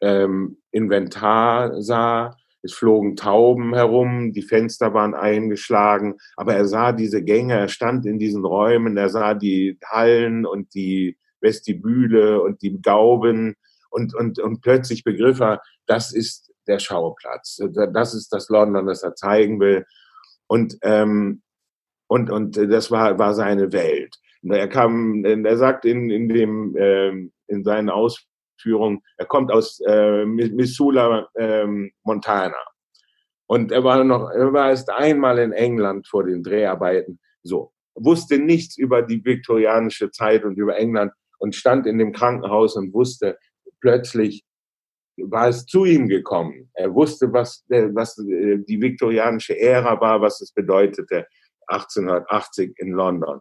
[0.00, 2.36] ähm, Inventar sah.
[2.62, 8.06] Es flogen Tauben herum, die Fenster waren eingeschlagen, aber er sah diese Gänge, er stand
[8.06, 13.54] in diesen Räumen, er sah die Hallen und die Vestibüle und die Gauben
[13.90, 17.60] und, und, und plötzlich begriff er, das ist der Schauplatz,
[17.92, 19.84] das ist das London, das er zeigen will.
[20.46, 21.42] Und, ähm,
[22.06, 24.16] und, und das war, war seine Welt.
[24.42, 28.29] Er kam, er sagt in, in dem, ähm, in seinen Ausführungen,
[28.60, 29.02] Führung.
[29.16, 32.56] Er kommt aus äh, Missoula, ähm, Montana.
[33.46, 37.18] Und er war noch, er war erst einmal in England vor den Dreharbeiten.
[37.42, 37.72] So.
[37.94, 42.94] Wusste nichts über die viktorianische Zeit und über England und stand in dem Krankenhaus und
[42.94, 43.36] wusste
[43.80, 44.44] plötzlich,
[45.16, 46.70] war es zu ihm gekommen.
[46.74, 51.26] Er wusste, was, was äh, die viktorianische Ära war, was es bedeutete
[51.66, 53.40] 1880 in London.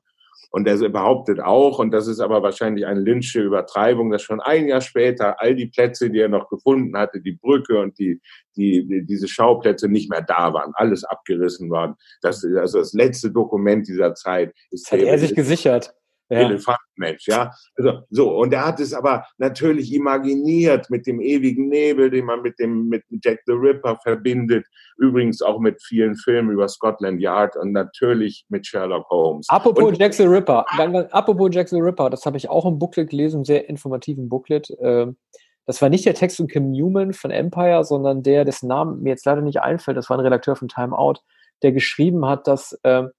[0.51, 4.67] Und er behauptet auch, und das ist aber wahrscheinlich eine Lynchsche Übertreibung, dass schon ein
[4.67, 8.19] Jahr später all die Plätze, die er noch gefunden hatte, die Brücke und die,
[8.55, 11.95] die, die diese Schauplätze nicht mehr da waren, alles abgerissen waren.
[12.21, 14.91] Das, also das letzte Dokument dieser Zeit ist.
[14.91, 15.93] Das hat er sich gesichert
[16.29, 16.39] ja.
[16.39, 17.51] Elefantenmensch, ja.
[17.75, 22.41] Also so, und er hat es aber natürlich imaginiert mit dem ewigen Nebel, den man
[22.41, 24.65] mit dem mit Jack the Ripper verbindet,
[24.97, 29.47] übrigens auch mit vielen Filmen über Scotland Yard und natürlich mit Sherlock Holmes.
[29.49, 30.65] Apropos und, Jack the Ripper,
[31.11, 34.69] apropos Jack the Ripper, das habe ich auch im Booklet gelesen, sehr informativen Booklet.
[34.81, 35.17] Ähm,
[35.65, 39.09] das war nicht der Text von Kim Newman von Empire, sondern der, dessen Namen mir
[39.09, 41.21] jetzt leider nicht einfällt, das war ein Redakteur von Time Out,
[41.61, 43.11] der geschrieben hat, dass ähm,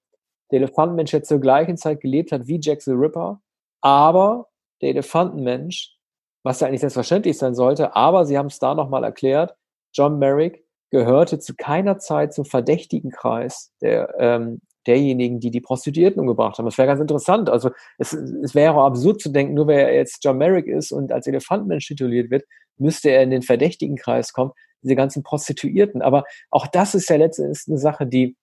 [0.51, 3.41] der Elefantenmensch ja zur gleichen Zeit gelebt hat wie Jack the Ripper,
[3.81, 4.49] aber
[4.81, 5.97] der Elefantenmensch,
[6.43, 9.55] was ja eigentlich selbstverständlich sein sollte, aber sie haben es da nochmal erklärt,
[9.93, 16.21] John Merrick gehörte zu keiner Zeit zum verdächtigen Kreis der, ähm, derjenigen, die die Prostituierten
[16.21, 16.65] umgebracht haben.
[16.65, 17.51] Das wäre ganz interessant.
[17.51, 20.91] Also es, es wäre auch absurd zu denken, nur weil er jetzt John Merrick ist
[20.91, 22.45] und als Elefantenmensch tituliert wird,
[22.79, 26.03] müsste er in den verdächtigen Kreis kommen, diese ganzen Prostituierten.
[26.03, 28.37] Aber auch das ist ja letztendlich eine Sache, die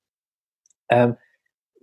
[0.90, 1.16] ähm,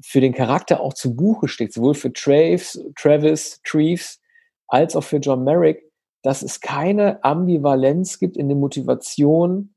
[0.01, 4.21] für den Charakter auch zu Buche steht, sowohl für Traves, Travis, Treves,
[4.69, 5.91] als auch für John Merrick,
[6.23, 9.75] dass es keine Ambivalenz gibt in der Motivation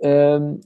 [0.00, 0.60] ähm,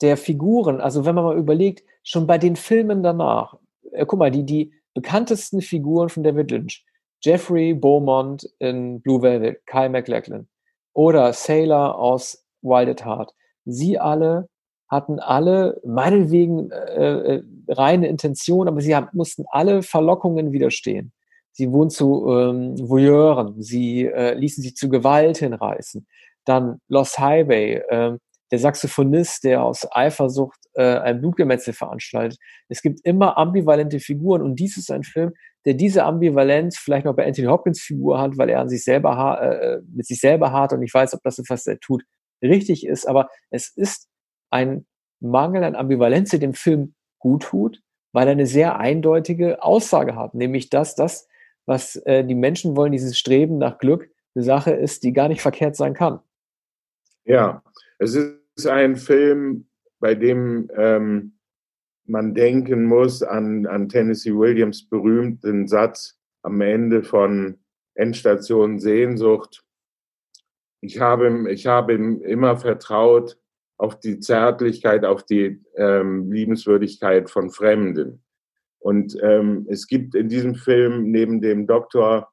[0.00, 0.80] der Figuren.
[0.80, 3.58] Also wenn man mal überlegt, schon bei den Filmen danach,
[3.92, 6.84] äh, guck mal, die, die bekanntesten Figuren von David Lynch,
[7.22, 10.48] Jeffrey Beaumont in Blue Velvet, Kyle MacLachlan
[10.92, 14.48] oder Sailor aus Wild at Heart, sie alle
[14.94, 21.12] hatten alle meinetwegen äh, äh, reine Intention, aber sie haben, mussten alle Verlockungen widerstehen.
[21.52, 26.06] Sie wurden zu ähm, Voyeuren, sie äh, ließen sich zu Gewalt hinreißen.
[26.44, 28.18] Dann Lost Highway, äh,
[28.50, 32.38] der Saxophonist, der aus Eifersucht äh, ein Blutgemetzel veranstaltet.
[32.68, 35.32] Es gibt immer ambivalente Figuren und dies ist ein Film,
[35.64, 39.40] der diese Ambivalenz vielleicht noch bei Anthony Hopkins Figur hat, weil er an sich selber
[39.40, 42.02] äh, mit sich selber hart und ich weiß, ob das, was er tut,
[42.42, 44.08] richtig ist, aber es ist
[44.54, 44.86] ein
[45.20, 50.34] Mangel an Ambivalenz, der dem Film gut tut, weil er eine sehr eindeutige Aussage hat,
[50.34, 51.28] nämlich dass das,
[51.66, 55.42] was äh, die Menschen wollen, dieses Streben nach Glück, eine Sache ist, die gar nicht
[55.42, 56.20] verkehrt sein kann.
[57.24, 57.62] Ja,
[57.98, 59.66] es ist ein Film,
[59.98, 61.32] bei dem ähm,
[62.06, 67.58] man denken muss an, an Tennessee Williams berühmten Satz am Ende von
[67.94, 69.64] Endstation Sehnsucht.
[70.80, 73.38] Ich habe, ich habe immer vertraut
[73.76, 78.22] auf die Zärtlichkeit, auf die ähm, Liebenswürdigkeit von Fremden.
[78.78, 82.30] Und ähm, es gibt in diesem Film neben dem Doktor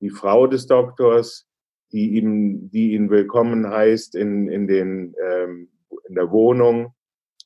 [0.00, 1.46] die Frau des Doktors,
[1.92, 5.68] die ihm, die ihn willkommen heißt in, in, den, ähm,
[6.08, 6.94] in der Wohnung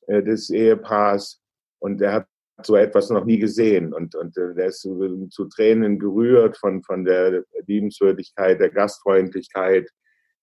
[0.07, 1.41] äh, des Ehepaars.
[1.79, 2.27] Und er hat
[2.63, 3.93] so etwas noch nie gesehen.
[3.93, 9.89] Und, und äh, er ist zu, zu Tränen gerührt von, von der Liebenswürdigkeit, der Gastfreundlichkeit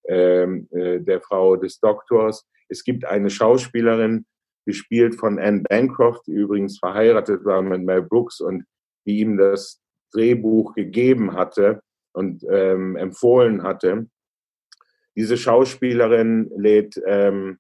[0.07, 2.47] der Frau des Doktors.
[2.69, 4.27] Es gibt eine Schauspielerin,
[4.65, 8.65] gespielt von Anne Bancroft, die übrigens verheiratet war mit Mel Brooks und
[9.07, 14.07] die ihm das Drehbuch gegeben hatte und ähm, empfohlen hatte.
[15.17, 17.59] Diese Schauspielerin lädt, ähm,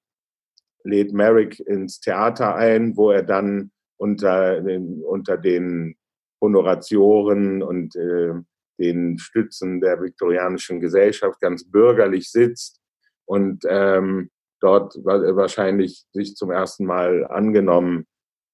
[0.82, 5.96] lädt Merrick ins Theater ein, wo er dann unter den, unter den
[6.40, 8.34] Honoratioren und äh,
[8.78, 12.80] den Stützen der viktorianischen Gesellschaft ganz bürgerlich sitzt
[13.24, 18.06] und ähm, dort wahrscheinlich sich zum ersten Mal angenommen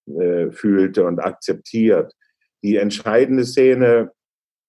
[0.06, 2.12] äh, fühlte und akzeptiert.
[2.62, 4.10] Die entscheidende Szene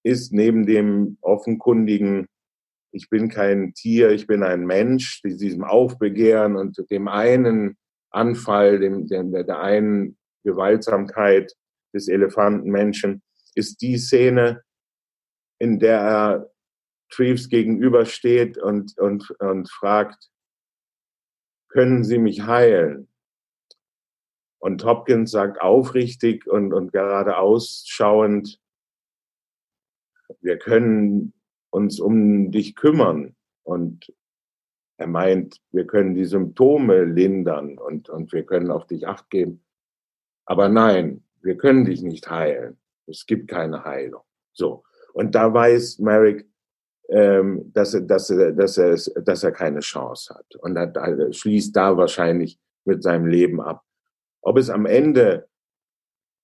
[0.04, 2.28] ist neben dem offenkundigen,
[2.92, 7.78] ich bin kein Tier, ich bin ein Mensch, diesem Aufbegehren und dem einen
[8.10, 11.54] Anfall, dem, dem, der einen Gewaltsamkeit
[11.94, 13.22] des Elefantenmenschen,
[13.56, 14.62] ist die Szene,
[15.62, 16.52] in der er
[17.12, 20.32] Treves gegenübersteht und, und, und fragt,
[21.68, 23.08] können Sie mich heilen?
[24.58, 28.60] Und Hopkins sagt aufrichtig und, und gerade ausschauend,
[30.40, 31.34] wir können
[31.70, 33.36] uns um dich kümmern.
[33.62, 34.12] Und
[34.98, 39.64] er meint, wir können die Symptome lindern und, und wir können auf dich acht geben.
[40.46, 42.80] Aber nein, wir können dich nicht heilen.
[43.06, 44.24] Es gibt keine Heilung.
[44.54, 44.84] So.
[45.14, 46.46] Und da weiß Merrick,
[47.10, 50.56] ähm, dass, er, dass, dass, er, dass er keine Chance hat.
[50.56, 53.84] Und er schließt da wahrscheinlich mit seinem Leben ab.
[54.42, 55.48] Ob es am Ende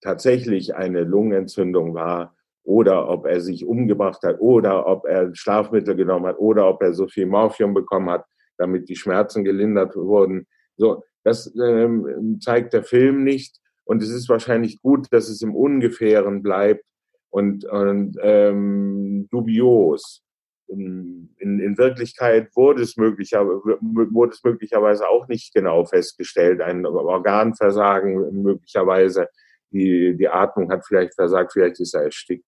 [0.01, 6.27] tatsächlich eine Lungenentzündung war oder ob er sich umgebracht hat oder ob er Schlafmittel genommen
[6.27, 8.25] hat oder ob er so viel Morphium bekommen hat,
[8.58, 10.47] damit die Schmerzen gelindert wurden.
[10.75, 13.58] So, das ähm, zeigt der Film nicht.
[13.86, 16.84] Und es ist wahrscheinlich gut, dass es im Ungefähren bleibt
[17.29, 20.23] und, und ähm, dubios
[20.67, 26.61] in, in Wirklichkeit wurde es, wurde es möglicherweise auch nicht genau festgestellt.
[26.61, 29.27] Ein Organversagen möglicherweise.
[29.71, 32.45] Die, die Atmung hat vielleicht versagt, vielleicht ist er erstickt.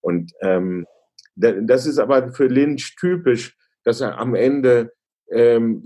[0.00, 0.86] Und ähm,
[1.34, 4.92] das ist aber für Lynch typisch, dass er am Ende
[5.30, 5.82] ähm,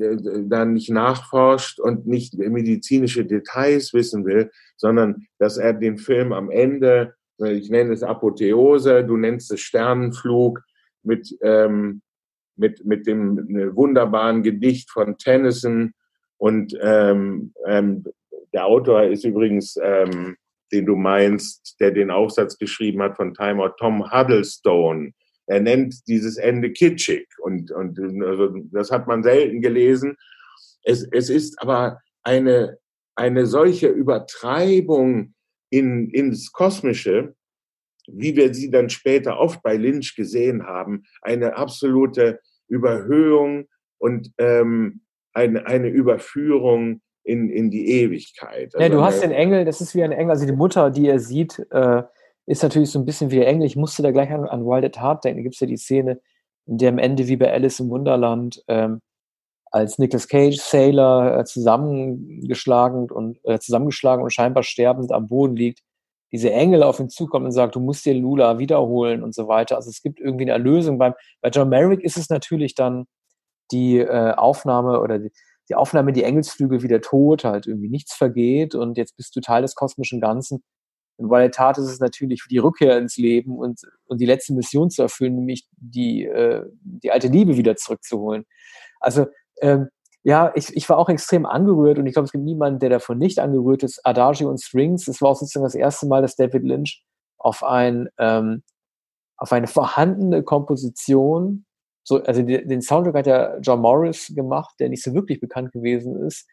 [0.49, 6.51] dann nicht nachforscht und nicht medizinische Details wissen will, sondern dass er den Film am
[6.51, 10.63] Ende, ich nenne es Apotheose, du nennst es Sternenflug,
[11.03, 12.03] mit, ähm,
[12.57, 13.37] mit, mit dem
[13.77, 15.93] wunderbaren Gedicht von Tennyson.
[16.39, 18.05] Und ähm, ähm,
[18.53, 20.37] der Autor ist übrigens, ähm,
[20.73, 25.13] den du meinst, der den Aufsatz geschrieben hat von Time Tom Huddlestone.
[25.47, 30.17] Er nennt dieses Ende kitschig und, und also das hat man selten gelesen.
[30.83, 32.79] Es, es ist aber eine,
[33.15, 35.35] eine solche Übertreibung
[35.77, 37.35] in, ins Kosmische,
[38.09, 43.67] wie wir sie dann später oft bei Lynch gesehen haben, eine absolute Überhöhung
[43.99, 45.03] und ähm,
[45.35, 48.75] eine, eine Überführung in, in die Ewigkeit.
[48.75, 51.09] Also ja, du hast den Engel, das ist wie ein Engel, also die Mutter, die
[51.09, 52.03] er sieht, äh,
[52.47, 53.67] ist natürlich so ein bisschen wie Engel.
[53.67, 55.39] Ich musste da gleich an, an Wild at Heart denken.
[55.39, 56.21] Da gibt es ja die Szene,
[56.67, 59.01] in der am Ende wie bei Alice im Wunderland ähm,
[59.77, 65.83] als Nicolas Cage Sailor äh, zusammengeschlagen und äh, zusammengeschlagen und scheinbar sterbend am Boden liegt,
[66.33, 69.77] diese Engel auf ihn zukommen und sagt, du musst dir Lula wiederholen und so weiter.
[69.77, 70.97] Also es gibt irgendwie eine Erlösung.
[70.97, 71.13] Beim,
[71.43, 73.05] bei John Merrick ist es natürlich dann
[73.71, 75.31] die äh, Aufnahme oder die,
[75.69, 79.61] die Aufnahme, die Engelsflügel wieder tot, halt irgendwie nichts vergeht und jetzt bist du Teil
[79.61, 80.63] des kosmischen Ganzen.
[81.19, 84.55] Und bei der Tat ist es natürlich die Rückkehr ins Leben und, und die letzte
[84.55, 88.45] Mission zu erfüllen, nämlich die, äh, die alte Liebe wieder zurückzuholen.
[89.01, 89.27] Also
[89.61, 89.89] ähm,
[90.23, 93.19] ja, ich, ich war auch extrem angerührt und ich glaube, es gibt niemanden, der davon
[93.19, 94.01] nicht angerührt ist.
[94.05, 97.05] Adagio und Strings, es war auch sozusagen das erste Mal, dass David Lynch
[97.39, 98.63] auf ein ähm,
[99.39, 101.67] auf eine vorhandene Komposition
[102.09, 106.15] so, also den Soundtrack hat ja John Morris gemacht, der nicht so wirklich bekannt gewesen
[106.25, 106.47] ist,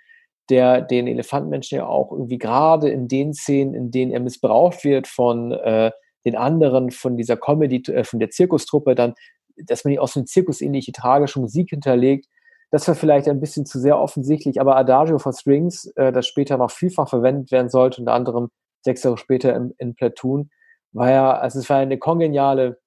[0.50, 5.08] der den Elefantenmenschen ja auch irgendwie gerade in den Szenen, in denen er missbraucht wird
[5.08, 5.92] von äh,
[6.26, 9.13] den anderen, von dieser Comedy, äh, von der Zirkustruppe, dann,
[9.56, 12.26] dass man ihn auch so eine zirkusähnliche tragische Musik hinterlegt.
[12.73, 16.57] Das war vielleicht ein bisschen zu sehr offensichtlich, aber Adagio for Strings, äh, das später
[16.57, 18.49] noch vielfach verwendet werden sollte, unter anderem
[18.81, 20.49] sechs Jahre später in, in Platoon,
[20.91, 22.79] war ja, also es war eine kongeniale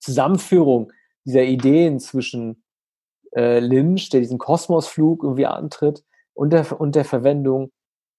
[0.00, 0.94] Zusammenführung
[1.26, 2.64] dieser Ideen zwischen
[3.36, 7.72] äh, Lynch, der diesen Kosmosflug irgendwie antritt, und der, und der Verwendung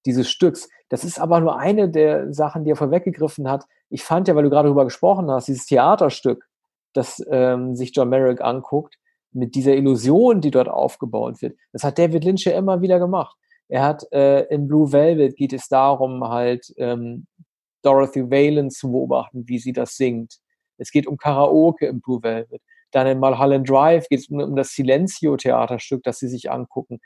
[0.06, 0.68] dieses Stücks.
[0.90, 3.64] Das ist aber nur eine der Sachen, die er vorweggegriffen hat.
[3.90, 6.48] Ich fand ja, weil du gerade darüber gesprochen hast, dieses Theaterstück,
[6.92, 8.96] das ähm, sich John Merrick anguckt,
[9.38, 13.36] mit dieser Illusion, die dort aufgebaut wird, das hat David Lynch ja immer wieder gemacht.
[13.68, 17.26] Er hat äh, in Blue Velvet geht es darum, halt ähm,
[17.82, 20.38] Dorothy Valen zu beobachten, wie sie das singt.
[20.78, 22.62] Es geht um Karaoke im Blue Velvet.
[22.92, 27.00] Dann in Mulholland Drive geht es um, um das Silencio-Theaterstück, das sie sich angucken.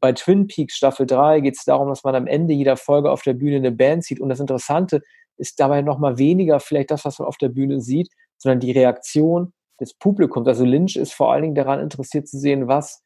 [0.00, 3.22] Bei Twin Peaks Staffel 3 geht es darum, dass man am Ende jeder Folge auf
[3.22, 4.20] der Bühne eine Band sieht.
[4.20, 5.02] Und das Interessante
[5.36, 9.52] ist dabei nochmal weniger vielleicht das, was man auf der Bühne sieht, sondern die Reaktion
[9.80, 10.48] des Publikums.
[10.48, 13.02] Also Lynch ist vor allen Dingen daran interessiert zu sehen, was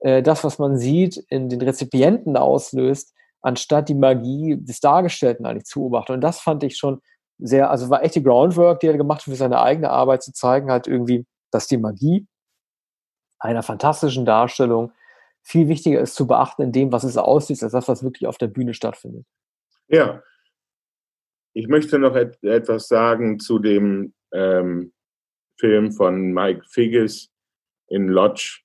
[0.00, 5.64] äh, das, was man sieht, in den Rezipienten auslöst, anstatt die Magie des Dargestellten eigentlich
[5.64, 6.12] zu beobachten.
[6.12, 7.00] Und das fand ich schon
[7.38, 10.32] sehr, also war echt die Groundwork, die er gemacht hat für seine eigene Arbeit zu
[10.32, 12.26] zeigen, halt irgendwie, dass die Magie
[13.38, 14.92] einer fantastischen Darstellung
[15.42, 18.38] viel wichtiger ist zu beachten in dem, was es aussieht, als das, was wirklich auf
[18.38, 19.26] der Bühne stattfindet.
[19.88, 20.22] Ja,
[21.52, 24.92] ich möchte noch et etwas sagen zu dem ähm,
[25.62, 27.30] Film von Mike Figgis
[27.86, 28.62] in Lodge,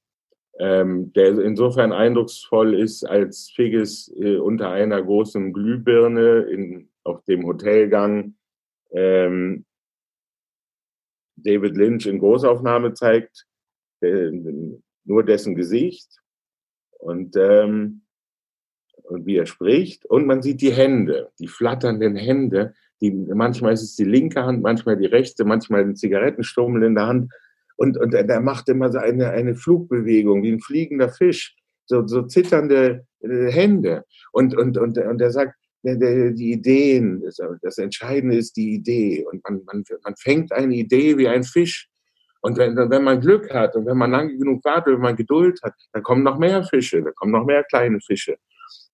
[0.60, 7.46] ähm, der insofern eindrucksvoll ist, als Figgis äh, unter einer großen Glühbirne in, auf dem
[7.46, 8.36] Hotelgang
[8.92, 9.66] ähm,
[11.36, 13.46] David Lynch in Großaufnahme zeigt,
[14.02, 14.32] äh,
[15.04, 16.10] nur dessen Gesicht
[16.98, 18.02] und, ähm,
[19.04, 20.04] und wie er spricht.
[20.08, 22.74] Und man sieht die Hände, die flatternden Hände.
[23.02, 27.08] Die, manchmal ist es die linke Hand, manchmal die rechte, manchmal ein Zigarettenstummel in der
[27.08, 27.32] Hand.
[27.76, 31.56] Und, und er macht immer so eine, eine Flugbewegung, wie ein fliegender Fisch,
[31.86, 34.04] so, so zitternde äh, Hände.
[34.32, 37.24] Und, und, und, und er sagt, die Ideen,
[37.62, 39.26] das Entscheidende ist die Idee.
[39.32, 41.88] Und man, man, man fängt eine Idee wie ein Fisch.
[42.42, 45.60] Und wenn, wenn man Glück hat und wenn man lange genug wartet, wenn man Geduld
[45.64, 48.38] hat, dann kommen noch mehr Fische, dann kommen noch mehr kleine Fische.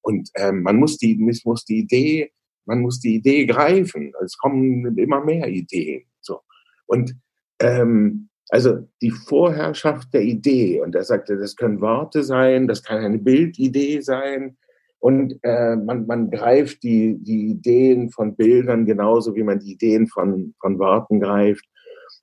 [0.01, 2.31] Und ähm, man muss die, muss die Idee,
[2.65, 4.13] man muss die Idee greifen.
[4.23, 6.03] Es kommen immer mehr Ideen.
[6.21, 6.41] So.
[6.85, 7.15] Und
[7.59, 10.81] ähm, also die Vorherrschaft der Idee.
[10.81, 14.57] Und er sagte, das können Worte sein, das kann eine Bildidee sein,
[15.03, 20.07] und äh, man, man greift die, die Ideen von Bildern genauso, wie man die Ideen
[20.07, 21.65] von, von Worten greift.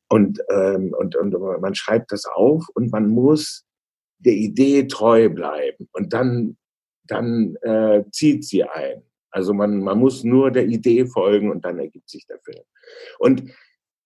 [0.08, 3.66] Und, ähm, und, und man schreibt das auf und man muss
[4.16, 5.90] der Idee treu bleiben.
[5.92, 6.56] Und dann,
[7.04, 9.02] dann äh, zieht sie ein.
[9.30, 12.64] Also man, man muss nur der Idee folgen und dann ergibt sich der Film.
[13.18, 13.44] Und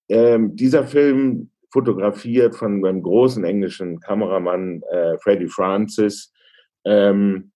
[0.09, 6.33] ähm, dieser Film fotografiert von einem großen englischen Kameramann äh, Freddie Francis,
[6.85, 7.53] ähm,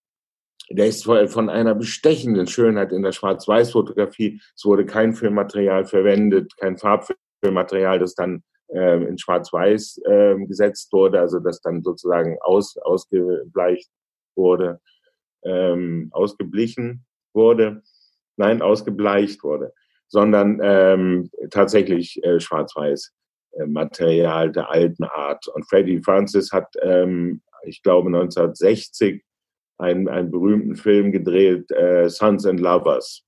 [0.71, 4.41] der ist von einer bestechenden Schönheit in der Schwarz-Weiß-Fotografie.
[4.55, 11.21] Es wurde kein Filmmaterial verwendet, kein Farbfilmmaterial, das dann äh, in Schwarz-Weiß äh, gesetzt wurde,
[11.21, 13.89] also das dann sozusagen aus, ausgebleicht
[14.37, 14.81] wurde,
[15.43, 17.83] ähm, ausgeblichen wurde,
[18.37, 19.73] nein, ausgebleicht wurde,
[20.09, 23.13] sondern ähm, tatsächlich äh, Schwarz-Weiß.
[23.53, 25.47] Äh, Material der alten Art.
[25.49, 29.25] Und Freddie Francis hat, ähm, ich glaube, 1960
[29.79, 33.25] einen, einen berühmten Film gedreht, äh, Sons and Lovers.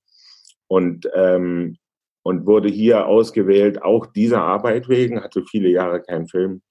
[0.67, 1.77] Und, ähm,
[2.23, 6.61] und wurde hier ausgewählt, auch dieser Arbeit wegen, hatte viele Jahre keinen Film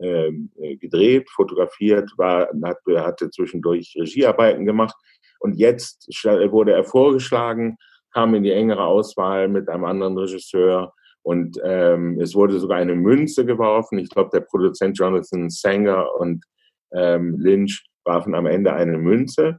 [0.00, 2.48] ähm, äh, gedreht, fotografiert, war,
[2.96, 4.96] hatte zwischendurch Regiearbeiten gemacht.
[5.44, 7.76] Und jetzt wurde er vorgeschlagen
[8.14, 10.94] kam in die engere Auswahl mit einem anderen Regisseur.
[11.22, 13.98] Und ähm, es wurde sogar eine Münze geworfen.
[13.98, 16.44] Ich glaube, der Produzent Jonathan Sanger und
[16.92, 19.58] ähm, Lynch warfen am Ende eine Münze.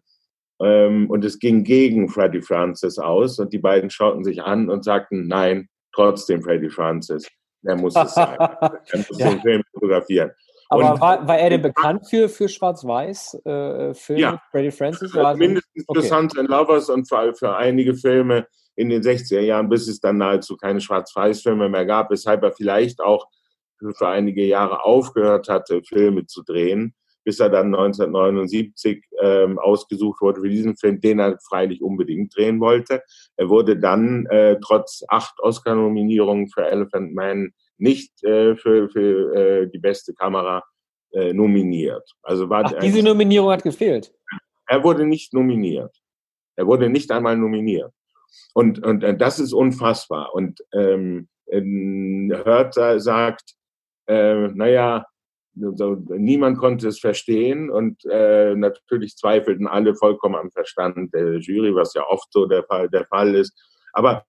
[0.61, 3.39] Ähm, und es ging gegen Freddie Francis aus.
[3.39, 7.27] Und die beiden schauten sich an und sagten, nein, trotzdem Freddie Francis.
[7.63, 8.37] Er muss es sein.
[8.39, 9.29] er muss ja.
[9.31, 10.31] den Film fotografieren.
[10.75, 13.93] Aber war, war, er denn bekannt für, für Schwarz-Weiß-Filme?
[14.09, 14.41] Äh, ja.
[14.51, 15.13] Freddie Francis?
[15.13, 16.01] War mindestens okay.
[16.01, 19.99] für Sons and Lovers und für, für einige Filme in den 60er Jahren, bis es
[19.99, 23.27] dann nahezu keine Schwarz-Weiß-Filme mehr gab, weshalb er vielleicht auch
[23.97, 30.41] für einige Jahre aufgehört hatte, Filme zu drehen, bis er dann 1979 ähm, ausgesucht wurde
[30.41, 33.01] für diesen Film, den er freilich unbedingt drehen wollte.
[33.35, 39.69] Er wurde dann äh, trotz acht Oscar-Nominierungen für Elephant Man nicht äh, für, für äh,
[39.69, 40.63] die beste Kamera
[41.11, 42.09] äh, nominiert.
[42.23, 44.13] Also war Ach, diese Nominierung hat gefehlt.
[44.67, 45.95] Er wurde nicht nominiert.
[46.55, 47.91] Er wurde nicht einmal nominiert.
[48.53, 50.33] Und, und äh, das ist unfassbar.
[50.33, 53.53] Und ähm, Hörter sagt,
[54.07, 55.05] äh, naja,
[55.55, 61.73] so, niemand konnte es verstehen und äh, natürlich zweifelten alle vollkommen am Verstand der Jury,
[61.73, 63.53] was ja oft so der Fall, der Fall ist.
[63.93, 64.25] Aber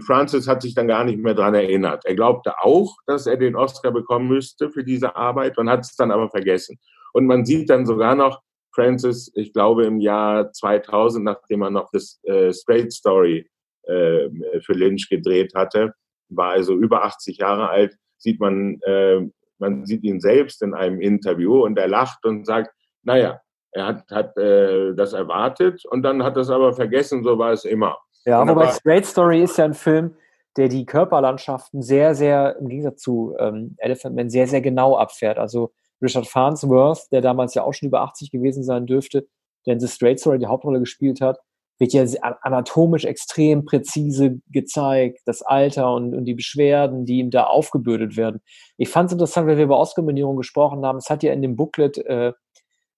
[0.00, 2.04] Francis hat sich dann gar nicht mehr dran erinnert.
[2.04, 5.94] Er glaubte auch, dass er den Oscar bekommen müsste für diese Arbeit und hat es
[5.96, 6.78] dann aber vergessen.
[7.12, 8.40] Und man sieht dann sogar noch
[8.74, 13.50] Francis, ich glaube im Jahr 2000, nachdem er noch das äh, Straight Story
[13.82, 14.28] äh,
[14.64, 15.92] für Lynch gedreht hatte,
[16.30, 19.20] war also über 80 Jahre alt, sieht man, äh,
[19.58, 22.70] man sieht ihn selbst in einem Interview und er lacht und sagt,
[23.02, 23.40] naja,
[23.72, 27.64] er hat, hat äh, das erwartet und dann hat es aber vergessen, so war es
[27.64, 27.98] immer.
[28.24, 30.14] Ja, wobei Straight Story ist ja ein Film,
[30.56, 35.38] der die Körperlandschaften sehr, sehr, im Gegensatz zu ähm, Elephant Man, sehr, sehr genau abfährt.
[35.38, 39.26] Also Richard Farnsworth, der damals ja auch schon über 80 gewesen sein dürfte,
[39.66, 41.38] der in The Straight Story die Hauptrolle gespielt hat,
[41.78, 42.04] wird ja
[42.42, 48.40] anatomisch extrem präzise gezeigt, das Alter und, und die Beschwerden, die ihm da aufgebürdet werden.
[48.76, 50.98] Ich fand es interessant, weil wir über Oscar-Nominierung gesprochen haben.
[50.98, 52.32] Es hat ja in dem Booklet äh,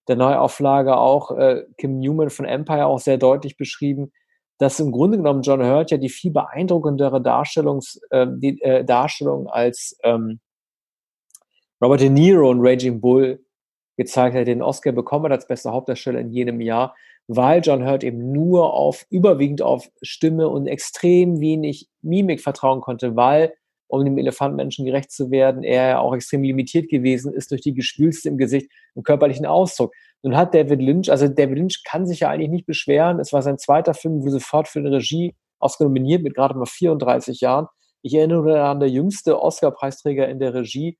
[0.08, 4.12] der Neuauflage auch äh, Kim Newman von Empire auch sehr deutlich beschrieben,
[4.58, 9.48] dass im Grunde genommen John Hurt ja die viel beeindruckendere Darstellungs, äh, die, äh, Darstellung
[9.48, 10.40] als ähm,
[11.82, 13.44] Robert De Niro und Raging Bull
[13.96, 16.94] gezeigt hat, den Oscar bekommen hat als bester Hauptdarsteller in jenem Jahr,
[17.26, 23.16] weil John Hurt eben nur auf, überwiegend auf Stimme und extrem wenig Mimik vertrauen konnte,
[23.16, 23.54] weil,
[23.94, 27.74] um dem Elefantenmenschen gerecht zu werden, er ja auch extrem limitiert gewesen ist durch die
[27.74, 29.92] Gespülste im Gesicht und körperlichen Ausdruck.
[30.22, 33.20] Nun hat David Lynch, also David Lynch kann sich ja eigentlich nicht beschweren.
[33.20, 36.66] Es war sein zweiter Film, wo sofort für eine Regie Oscar nominiert mit gerade mal
[36.66, 37.66] 34 Jahren.
[38.02, 40.98] Ich erinnere daran, der jüngste Oscar-Preisträger in der Regie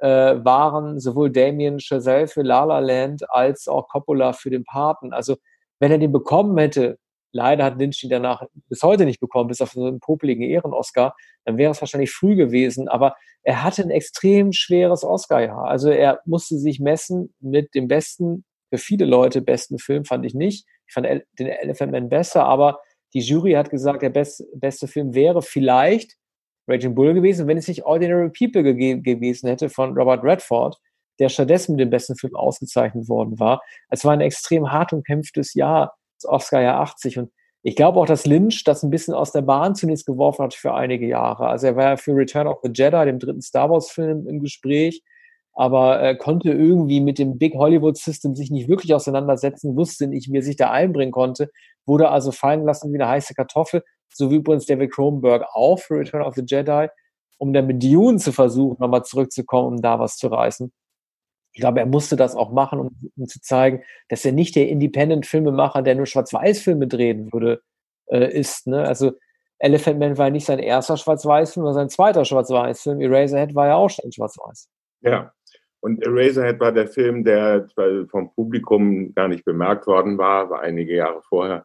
[0.00, 5.12] äh, waren sowohl Damien Chazelle für La La Land als auch Coppola für den Paten.
[5.12, 5.36] Also
[5.78, 6.98] wenn er den bekommen hätte,
[7.32, 11.14] leider hat Lynch ihn danach bis heute nicht bekommen, bis auf so einen popeligen Ehren-Oscar,
[11.44, 12.88] dann wäre es wahrscheinlich früh gewesen.
[12.88, 15.66] Aber er hatte ein extrem schweres Oscar-Jahr.
[15.66, 20.34] Also er musste sich messen mit dem besten, für viele Leute besten Film, fand ich
[20.34, 20.66] nicht.
[20.86, 22.80] Ich fand den Elephant Man besser, aber
[23.14, 26.16] die Jury hat gesagt, der best, beste Film wäre vielleicht
[26.68, 30.76] Raging Bull gewesen, wenn es nicht Ordinary People ge gewesen hätte von Robert Redford,
[31.18, 33.62] der stattdessen mit dem besten Film ausgezeichnet worden war.
[33.88, 37.18] Es war ein extrem hart umkämpftes Jahr, das Oscar-Jahr 80.
[37.18, 37.30] Und
[37.62, 40.74] ich glaube auch, dass Lynch das ein bisschen aus der Bahn zunächst geworfen hat für
[40.74, 41.48] einige Jahre.
[41.48, 45.02] Also er war ja für Return of the Jedi, dem dritten Star Wars-Film, im Gespräch,
[45.52, 50.30] aber er konnte irgendwie mit dem Big Hollywood System sich nicht wirklich auseinandersetzen, wusste nicht,
[50.30, 51.50] wie er sich da einbringen konnte,
[51.86, 55.94] wurde also fallen lassen wie eine heiße Kartoffel, so wie übrigens David Cronenberg auch für
[55.94, 56.88] Return of the Jedi,
[57.38, 60.72] um dann mit Dune zu versuchen, nochmal zurückzukommen, um da was zu reißen.
[61.56, 64.68] Ich glaube, er musste das auch machen, um, um zu zeigen, dass er nicht der
[64.68, 67.62] Independent-Filmemacher, der nur Schwarz-Weiß-Filme drehen würde,
[68.10, 68.66] äh, ist.
[68.66, 68.82] Ne?
[68.82, 69.12] Also
[69.58, 73.00] Elephant Man war nicht sein erster Schwarz-Weiß-Film, sondern sein zweiter Schwarz-Weiß-Film.
[73.00, 74.68] Eraserhead war ja auch schon Schwarz-Weiß.
[75.00, 75.32] Ja,
[75.80, 77.66] und Eraserhead war der Film, der
[78.10, 81.64] vom Publikum gar nicht bemerkt worden war, war einige Jahre vorher.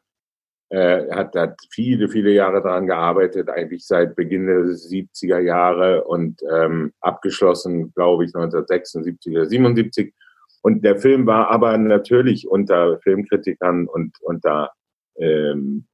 [0.71, 6.41] Er hat, hat viele, viele Jahre daran gearbeitet, eigentlich seit Beginn der 70er Jahre und
[6.49, 10.13] ähm, abgeschlossen, glaube ich, 1976 oder 77.
[10.61, 14.71] Und der Film war aber natürlich unter Filmkritikern und unter
[15.17, 15.87] ähm,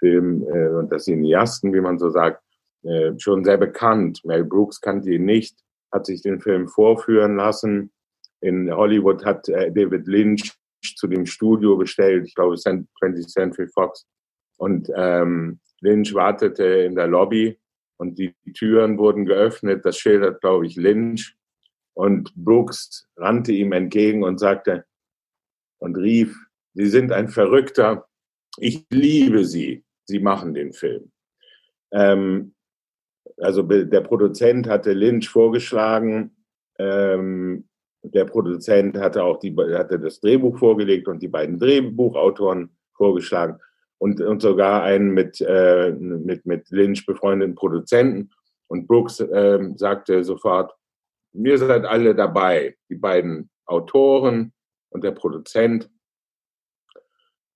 [0.00, 2.42] Film äh, unter Cineasten, wie man so sagt,
[2.82, 4.22] äh, schon sehr bekannt.
[4.24, 5.56] Mel Brooks kannte ihn nicht,
[5.92, 7.92] hat sich den Film vorführen lassen.
[8.40, 14.06] In Hollywood hat äh, David Lynch zu dem Studio bestellt, ich glaube 20th Century Fox.
[14.56, 17.58] Und ähm, Lynch wartete in der Lobby
[17.96, 19.84] und die Türen wurden geöffnet.
[19.84, 21.36] Das schildert, glaube ich, Lynch.
[21.94, 24.84] Und Brooks rannte ihm entgegen und sagte
[25.78, 26.36] und rief,
[26.74, 28.06] Sie sind ein Verrückter.
[28.58, 29.84] Ich liebe Sie.
[30.04, 31.10] sie machen den Film.
[31.92, 32.54] Ähm,
[33.36, 36.36] also der Produzent hatte Lynch vorgeschlagen,
[36.78, 37.67] ähm,
[38.02, 43.58] der Produzent hatte auch die, hatte das Drehbuch vorgelegt und die beiden Drehbuchautoren vorgeschlagen
[43.98, 48.30] und, und sogar einen mit, äh, mit, mit Lynch befreundeten Produzenten.
[48.68, 50.74] Und Brooks äh, sagte sofort,
[51.32, 54.52] wir seid alle dabei, die beiden Autoren
[54.90, 55.90] und der Produzent.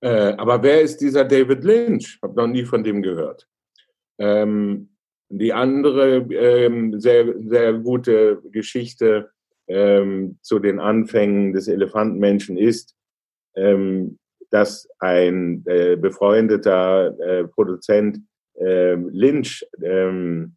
[0.01, 2.17] Äh, aber wer ist dieser David Lynch?
[2.17, 3.49] Ich habe noch nie von dem gehört.
[4.19, 4.91] Ähm,
[5.29, 9.31] die andere ähm, sehr, sehr gute Geschichte
[9.73, 12.95] ähm, zu den Anfängen des Elefantenmenschen ist,
[13.57, 14.19] ähm,
[14.51, 18.19] dass ein äh, befreundeter äh, Produzent
[18.61, 20.57] äh, Lynch ähm,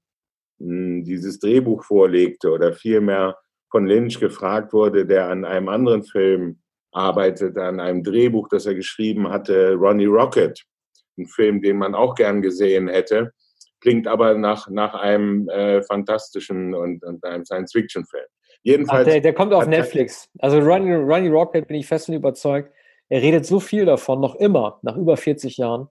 [0.58, 3.38] dieses Drehbuch vorlegte oder vielmehr
[3.72, 6.60] von Lynch gefragt wurde, der an einem anderen Film
[6.92, 10.64] arbeitet, an einem Drehbuch, das er geschrieben hatte, Ronnie Rocket,
[11.18, 13.32] ein Film, den man auch gern gesehen hätte,
[13.82, 18.26] klingt aber nach, nach einem äh, fantastischen und, und einem Science-Fiction-Film.
[18.66, 19.08] Jedenfalls.
[19.08, 20.28] Ach, der, der kommt auf Netflix.
[20.40, 22.74] Also Ronnie, Ronnie Rocket bin ich fest und überzeugt.
[23.10, 25.88] Er redet so viel davon, noch immer, nach über 40 Jahren,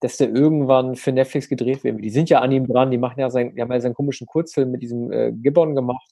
[0.00, 2.04] dass der irgendwann für Netflix gedreht wird.
[2.04, 4.26] Die sind ja an ihm dran, die machen ja sein, die haben ja seinen komischen
[4.26, 6.06] Kurzfilm mit diesem äh, Gibbon gemacht.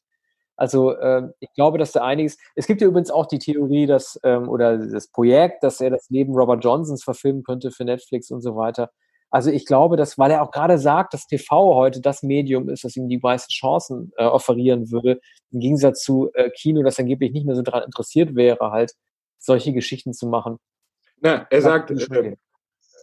[0.57, 2.39] Also äh, ich glaube, dass da einiges.
[2.55, 6.09] Es gibt ja übrigens auch die Theorie, dass ähm, oder das Projekt, dass er das
[6.09, 8.91] Leben Robert Johnsons verfilmen könnte für Netflix und so weiter.
[9.31, 12.85] Also ich glaube, dass, weil er auch gerade sagt, dass TV heute das Medium ist,
[12.85, 15.21] das ihm die meisten Chancen äh, offerieren würde,
[15.53, 18.93] im Gegensatz zu äh, Kino, das angeblich nicht mehr so daran interessiert wäre, halt
[19.39, 20.59] solche Geschichten zu machen.
[21.21, 22.37] Na, er sagt, äh,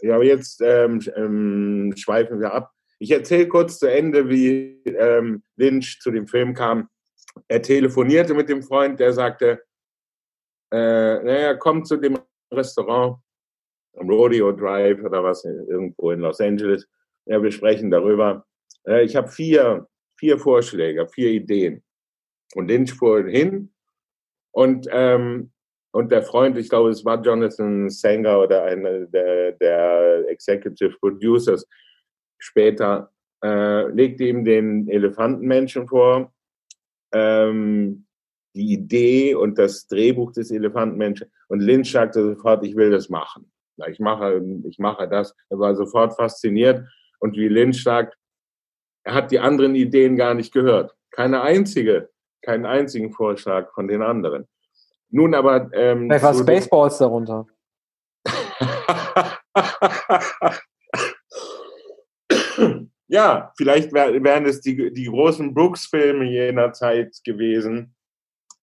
[0.02, 2.72] ja, aber jetzt ähm, ähm, schweifen wir ab.
[3.00, 6.90] Ich erzähle kurz zu Ende, wie ähm, Lynch zu dem Film kam.
[7.48, 9.64] Er telefonierte mit dem Freund, der sagte,
[10.72, 12.20] äh, naja, komm zu dem
[12.52, 13.18] Restaurant
[13.98, 16.88] am Rodeo Drive oder was, irgendwo in Los Angeles.
[17.26, 18.46] Ja, wir sprechen darüber.
[18.88, 19.88] Äh, ich habe vier,
[20.18, 21.84] vier Vorschläge, vier Ideen.
[22.56, 23.72] Und Lynch fuhr hin
[24.52, 25.52] und, ähm,
[25.92, 31.68] und der Freund, ich glaube, es war Jonathan Sanger oder einer der, der Executive Producers,
[32.40, 33.12] später
[33.44, 36.34] äh, legte ihm den Elefantenmenschen vor,
[37.14, 38.06] ähm,
[38.56, 41.32] die Idee und das Drehbuch des Elefantenmenschen.
[41.48, 43.52] Und Lynch sagte sofort, ich will das machen.
[43.90, 45.36] Ich mache, ich mache das.
[45.50, 46.88] Er war sofort fasziniert.
[47.20, 48.18] Und wie Lynch sagt,
[49.04, 50.96] er hat die anderen Ideen gar nicht gehört.
[51.12, 52.10] Keine einzige,
[52.42, 54.48] keinen einzigen Vorschlag von den anderen.
[55.10, 55.70] Nun aber.
[55.74, 57.46] Ähm, Vielleicht war Spaceballs darunter.
[63.08, 67.96] ja, vielleicht wären es die, die großen Brooks-Filme jener Zeit gewesen.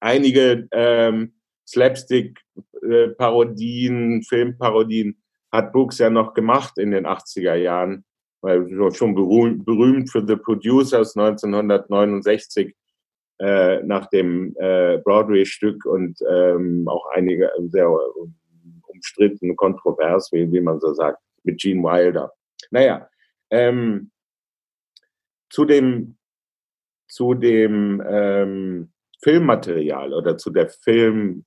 [0.00, 1.34] Einige ähm,
[2.84, 5.16] Slapstick-Parodien, Filmparodien
[5.52, 8.04] hat Brooks ja noch gemacht in den 80er Jahren,
[8.40, 12.74] weil schon berühmt für The Producers 1969
[13.40, 17.90] äh, nach dem äh, Broadway-Stück und ähm, auch einige sehr
[18.86, 22.32] umstritten, kontrovers, wie, wie man so sagt, mit Gene Wilder.
[22.70, 23.08] Naja,
[23.50, 24.10] ähm,
[25.50, 26.16] zu dem,
[27.08, 31.44] zu dem ähm, Filmmaterial oder zu der Film,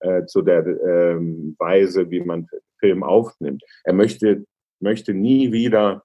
[0.00, 2.46] äh, zu der ähm, Weise, wie man
[2.78, 3.62] Film aufnimmt.
[3.84, 4.44] Er möchte,
[4.80, 6.04] möchte nie wieder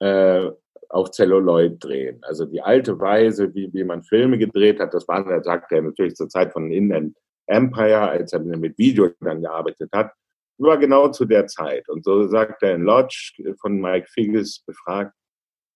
[0.00, 0.50] äh,
[0.88, 2.20] auf Celluloid drehen.
[2.22, 6.14] Also die alte Weise, wie, wie man Filme gedreht hat, das war, sagt er natürlich
[6.14, 7.16] zur Zeit von Inland
[7.46, 10.12] Empire, als er mit Video dann gearbeitet hat,
[10.58, 11.88] war genau zu der Zeit.
[11.88, 15.12] Und so sagt er in Lodge von Mike Figgis befragt,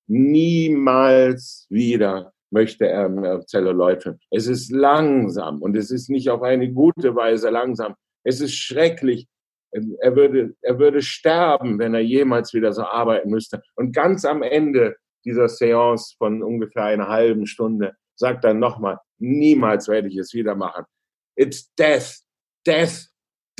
[0.06, 7.14] niemals wieder möchte er Zelluloid Es ist langsam und es ist nicht auf eine gute
[7.14, 7.94] Weise langsam.
[8.24, 9.26] Es ist schrecklich.
[9.70, 13.62] Er würde, er würde sterben, wenn er jemals wieder so arbeiten müsste.
[13.74, 19.88] Und ganz am Ende dieser Seance von ungefähr einer halben Stunde sagt er nochmal, niemals
[19.88, 20.84] werde ich es wieder machen.
[21.36, 22.20] It's death,
[22.66, 23.08] death,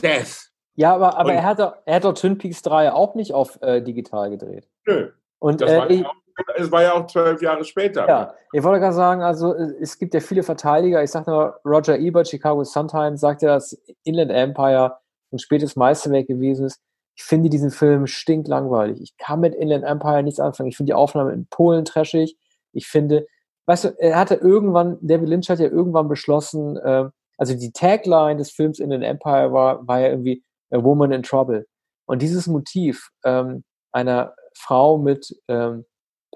[0.02, 0.50] death.
[0.74, 3.60] Ja, aber, aber er, hat doch, er hat doch Twin Peaks 3 auch nicht auf
[3.62, 4.68] äh, digital gedreht.
[4.86, 5.10] Nö.
[5.40, 6.14] Und, das äh, war auch
[6.56, 8.06] es war ja auch zwölf Jahre später.
[8.06, 11.02] Ja, ich wollte gerade sagen, also es gibt ja viele Verteidiger.
[11.02, 14.98] Ich sage nur, Roger Ebert, Chicago Sun-Times, sagt ja, dass Inland Empire
[15.32, 16.80] ein spätes Meisterwerk gewesen ist.
[17.16, 19.00] Ich finde diesen Film stinklangweilig.
[19.00, 20.68] Ich kann mit Inland Empire nichts anfangen.
[20.68, 22.36] Ich finde die Aufnahme in Polen trashig.
[22.72, 23.26] Ich finde,
[23.66, 28.36] weißt du, er hatte irgendwann, David Lynch hat ja irgendwann beschlossen, äh, also die Tagline
[28.36, 31.66] des Films Inland Empire war, war ja irgendwie A Woman in Trouble.
[32.06, 35.84] Und dieses Motiv ähm, einer Frau mit ähm,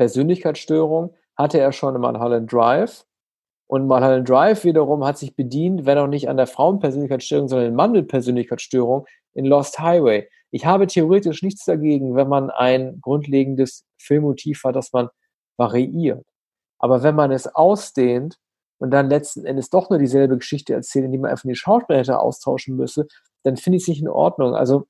[0.03, 3.05] Persönlichkeitsstörung hatte er schon in Mulholland Drive.
[3.69, 7.77] Und Mulholland Drive wiederum hat sich bedient, wenn auch nicht an der Frauenpersönlichkeitsstörung, sondern in
[7.77, 10.29] Mandelpersönlichkeitsstörung in Lost Highway.
[10.51, 15.09] ich habe theoretisch nichts dagegen, wenn man ein grundlegendes Filmmotiv hat, das man
[15.57, 16.27] variiert.
[16.81, 18.39] Aber wenn man es ausdehnt
[18.79, 22.75] und dann letzten Endes doch nur dieselbe Geschichte erzählt, indem man einfach die Schauspieler austauschen
[22.75, 23.07] müsse,
[23.45, 24.57] dann finde ich es nicht in Ordnung.
[24.57, 24.87] Also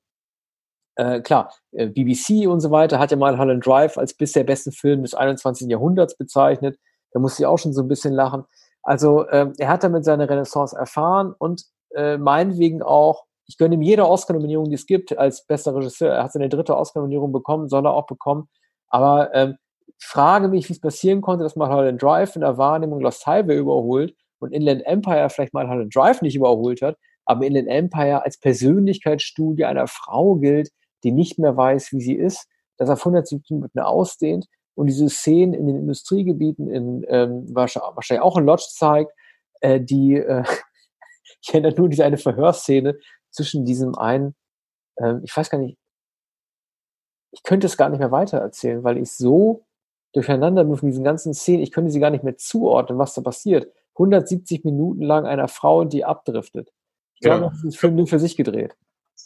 [0.97, 4.73] äh, klar, äh, BBC und so weiter hat ja mal Holland Drive als bisher besten
[4.73, 5.69] Film des 21.
[5.69, 6.79] Jahrhunderts bezeichnet.
[7.13, 8.45] Da musste ich auch schon so ein bisschen lachen.
[8.83, 11.65] Also äh, er hat damit seine Renaissance erfahren und
[11.95, 16.15] äh, meinetwegen auch, ich gönne ihm jede Oscar-Nominierung, die es gibt, als bester Regisseur.
[16.15, 18.49] Er hat seine dritte Oscar-Nominierung bekommen, soll er auch bekommen.
[18.89, 19.57] Aber ähm,
[19.99, 23.57] frage mich, wie es passieren konnte, dass man Holland Drive in der Wahrnehmung Lost Highway
[23.57, 28.39] überholt und Inland Empire vielleicht mal Holland Drive nicht überholt hat, aber Inland Empire als
[28.39, 30.71] Persönlichkeitsstudie einer Frau gilt,
[31.05, 35.55] die nicht mehr weiß, wie sie ist, das auf 170 Minuten ausdehnt und diese Szenen
[35.55, 39.13] in den Industriegebieten in ähm, wahrscheinlich auch in Lodge zeigt,
[39.61, 40.45] äh, die äh,
[41.43, 42.99] ich kenne nur diese eine Verhörszene
[43.31, 44.35] zwischen diesem einen,
[44.97, 45.79] äh, ich weiß gar nicht,
[47.33, 49.65] ich könnte es gar nicht mehr weitererzählen, weil ich so
[50.13, 53.23] durcheinander bin von diesen ganzen Szenen, ich könnte sie gar nicht mehr zuordnen, was da
[53.23, 53.73] passiert.
[53.95, 56.73] 170 Minuten lang einer Frau, die abdriftet.
[57.15, 57.37] Ich ja.
[57.37, 58.77] glaube, das ist ein Film nur für sich gedreht.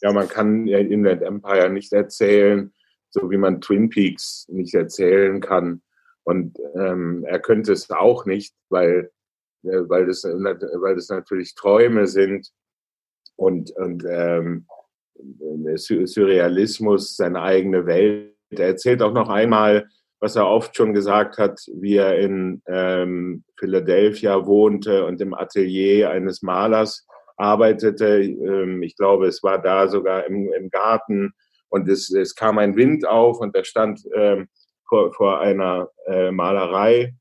[0.02, 2.72] Ja, man kann Inland Empire nicht erzählen,
[3.10, 5.82] so wie man Twin Peaks nicht erzählen kann.
[6.24, 9.10] Und ähm, er könnte es auch nicht, weil,
[9.62, 12.50] äh, weil, das, weil das natürlich Träume sind
[13.36, 14.66] und, und ähm,
[15.76, 18.34] Surrealismus, seine eigene Welt.
[18.50, 19.88] Er erzählt auch noch einmal,
[20.20, 26.10] was er oft schon gesagt hat, wie er in ähm, Philadelphia wohnte und im Atelier
[26.10, 27.06] eines Malers
[27.36, 28.22] arbeitete.
[28.22, 31.32] Ähm, ich glaube, es war da sogar im, im Garten
[31.68, 34.48] und es, es kam ein Wind auf und er stand ähm,
[34.88, 37.14] vor, vor einer äh, Malerei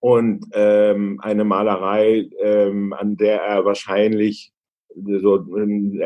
[0.00, 4.52] und ähm, eine Malerei, ähm, an der er wahrscheinlich
[4.96, 5.44] so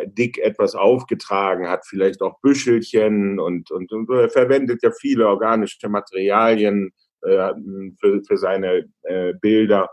[0.06, 5.88] dick etwas aufgetragen hat, vielleicht auch Büschelchen und, und, und er verwendet ja viele organische
[5.88, 6.92] Materialien
[7.22, 7.52] äh,
[8.00, 9.90] für, für seine äh, Bilder.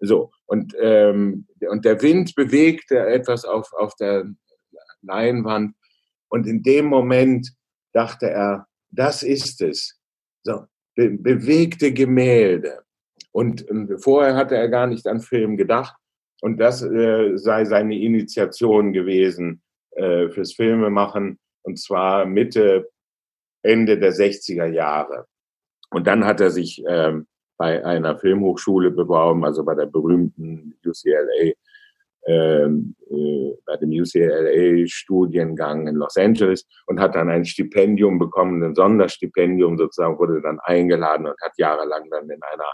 [0.00, 4.28] So, und, ähm, und der Wind bewegte etwas auf, auf der
[5.00, 5.76] Leinwand
[6.28, 7.52] und in dem Moment
[7.92, 10.00] dachte er, das ist es.
[10.42, 10.64] So,
[10.96, 12.82] be bewegte Gemälde.
[13.30, 15.94] Und, und vorher hatte er gar nicht an Film gedacht.
[16.40, 21.38] Und das äh, sei seine Initiation gewesen äh, fürs Filmemachen.
[21.62, 22.90] Und zwar Mitte,
[23.62, 25.26] Ende der 60er Jahre.
[25.90, 27.28] Und dann hat er sich ähm,
[27.60, 31.52] bei einer Filmhochschule beworben, also bei der berühmten UCLA,
[32.26, 38.74] ähm, äh, bei dem UCLA-Studiengang in Los Angeles und hat dann ein Stipendium bekommen, ein
[38.74, 42.72] Sonderstipendium sozusagen, wurde dann eingeladen und hat jahrelang dann in einer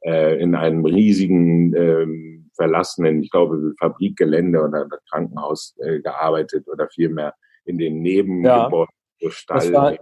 [0.00, 7.34] äh, in einem riesigen ähm, verlassenen, ich glaube, Fabrikgelände oder Krankenhaus äh, gearbeitet oder vielmehr
[7.66, 8.88] in den Nebengebäuden.
[9.18, 9.94] Ja, das, war,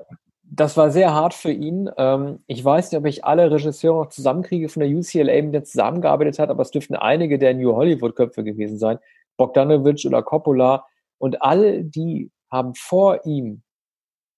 [0.52, 1.88] das war sehr hart für ihn.
[1.96, 5.64] Ähm, ich weiß nicht, ob ich alle Regisseure noch zusammenkriege von der UCLA, mit der
[5.64, 8.98] zusammengearbeitet hat, aber es dürften einige der New Hollywood-Köpfe gewesen sein.
[9.36, 10.84] Bogdanovich oder Coppola.
[11.18, 13.62] Und alle die haben vor ihm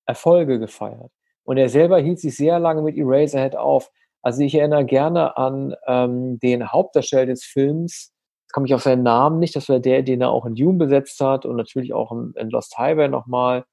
[0.07, 1.11] Erfolge gefeiert.
[1.45, 3.91] Und er selber hielt sich sehr lange mit Eraserhead auf.
[4.23, 8.13] Also ich erinnere gerne an ähm, den Hauptdarsteller des Films,
[8.45, 10.79] jetzt komme ich auf seinen Namen nicht, das war der, den er auch in Dune
[10.79, 13.65] besetzt hat und natürlich auch in, in Lost Highway nochmal.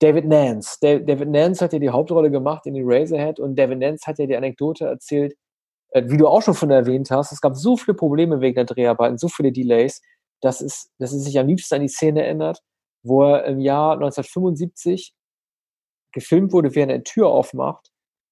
[0.00, 0.78] David Nance.
[0.80, 4.36] David Nance hat ja die Hauptrolle gemacht in Eraserhead und David Nance hat ja die
[4.36, 5.34] Anekdote erzählt,
[5.90, 8.64] äh, wie du auch schon von erwähnt hast, es gab so viele Probleme wegen der
[8.64, 10.00] Dreharbeiten, so viele Delays,
[10.40, 12.60] dass es, dass es sich am liebsten an die Szene ändert,
[13.02, 15.14] wo er im Jahr 1975
[16.12, 17.90] gefilmt wurde, wie er eine Tür aufmacht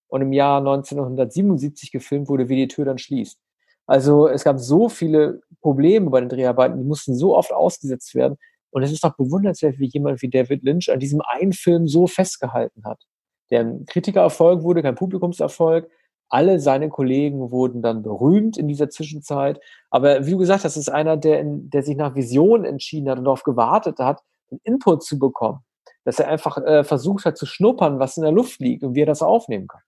[0.08, 3.38] und im Jahr 1977 gefilmt wurde, wie die Tür dann schließt.
[3.86, 8.36] Also es gab so viele Probleme bei den Dreharbeiten, die mussten so oft ausgesetzt werden.
[8.76, 12.06] Und es ist doch bewundernswert, wie jemand wie David Lynch an diesem einen Film so
[12.06, 13.06] festgehalten hat.
[13.50, 15.90] Der ein Kritikererfolg wurde, kein Publikumserfolg.
[16.28, 19.58] Alle seine Kollegen wurden dann berühmt in dieser Zwischenzeit.
[19.88, 23.16] Aber wie du gesagt hast, ist einer, der, in, der sich nach Vision entschieden hat
[23.16, 24.20] und darauf gewartet hat,
[24.50, 25.60] einen Input zu bekommen.
[26.04, 29.04] Dass er einfach äh, versucht hat zu schnuppern, was in der Luft liegt und wie
[29.04, 29.80] er das aufnehmen kann.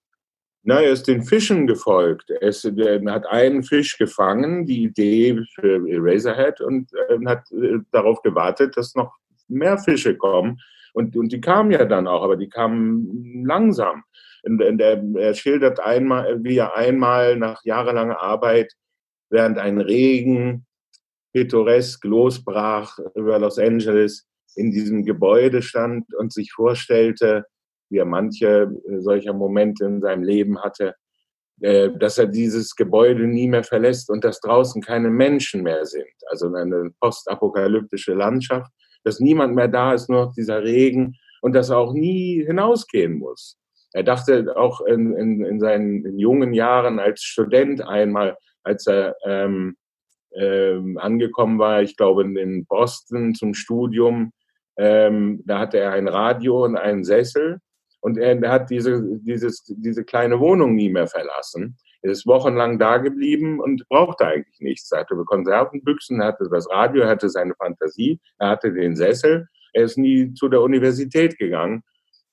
[0.63, 2.31] Na, er ist den Fischen gefolgt.
[2.31, 7.79] Er, ist, er hat einen Fisch gefangen, die Idee für Eraserhead, und äh, hat äh,
[7.91, 9.15] darauf gewartet, dass noch
[9.49, 10.61] mehr Fische kommen.
[10.93, 14.05] Und, und die kamen ja dann auch, aber die kamen langsam.
[14.43, 18.73] Und, und er, er schildert einmal, wie er einmal nach jahrelanger Arbeit
[19.31, 20.67] während ein Regen
[21.33, 27.45] pittoresk losbrach über Los Angeles in diesem Gebäude stand und sich vorstellte,
[27.91, 30.95] wie er manche äh, solcher Momente in seinem Leben hatte,
[31.61, 36.07] äh, dass er dieses Gebäude nie mehr verlässt und dass draußen keine Menschen mehr sind.
[36.31, 38.71] Also eine postapokalyptische Landschaft.
[39.05, 43.19] dass niemand mehr da ist, nur noch dieser Regen und dass er auch nie hinausgehen
[43.19, 43.57] muss.
[43.93, 49.17] Er dachte auch in, in, in seinen in jungen Jahren als Student einmal, als er
[49.25, 49.77] ähm,
[50.35, 54.33] ähm, angekommen war, ich glaube in Boston zum Studium,
[54.77, 57.59] ähm, da hatte er ein Radio und einen Sessel
[58.01, 61.77] und er, er hat diese, dieses, diese kleine Wohnung nie mehr verlassen.
[62.03, 64.91] Er ist wochenlang da geblieben und brauchte eigentlich nichts.
[64.93, 69.49] Er hatte Konservenbüchsen, er hatte das Radio, er hatte seine Fantasie, er hatte den Sessel.
[69.73, 71.83] Er ist nie zu der Universität gegangen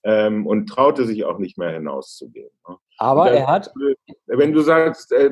[0.04, 2.52] ähm, und traute sich auch nicht mehr hinauszugehen.
[2.68, 2.76] Ne?
[2.98, 3.74] Aber dann, er hat.
[4.28, 5.32] Wenn du sagst, äh,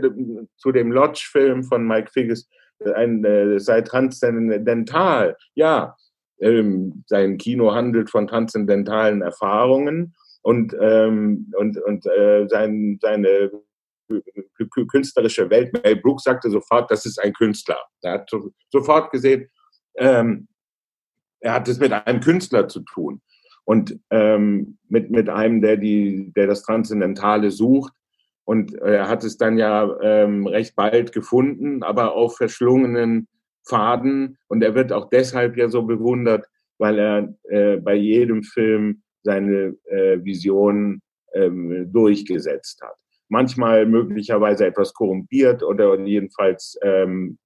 [0.58, 2.50] zu dem Lodge-Film von Mike Figgis,
[2.96, 5.96] ein, äh, sei transzendental, ja,
[6.42, 13.52] ähm, sein Kino handelt von transzendentalen Erfahrungen und, ähm, und, und äh, sein, seine
[14.90, 15.74] künstlerische Welt.
[15.84, 17.80] Mel Brooks sagte sofort, das ist ein Künstler.
[18.02, 18.30] Er hat
[18.70, 19.50] sofort gesehen,
[19.98, 20.48] ähm,
[21.40, 23.22] er hat es mit einem Künstler zu tun
[23.66, 27.94] und ähm, mit, mit einem, der, die, der das Transzendentale sucht.
[28.46, 33.28] Und er hat es dann ja ähm, recht bald gefunden, aber auf verschlungenen
[33.66, 34.38] Faden.
[34.48, 36.46] Und er wird auch deshalb ja so bewundert,
[36.78, 41.02] weil er äh, bei jedem Film seine äh, Vision
[41.34, 42.96] ähm, durchgesetzt hat.
[43.30, 47.38] Manchmal möglicherweise etwas korrumpiert oder jedenfalls ähm,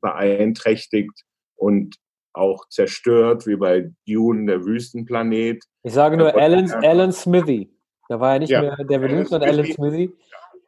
[0.00, 1.24] beeinträchtigt
[1.56, 1.96] und
[2.32, 5.64] auch zerstört, wie bei Dune, der Wüstenplanet.
[5.82, 7.70] Ich sage nur Alan, Alan Smithy.
[8.08, 10.12] Da war ja nicht ja, mehr David Lynch, sondern Alan Smithy.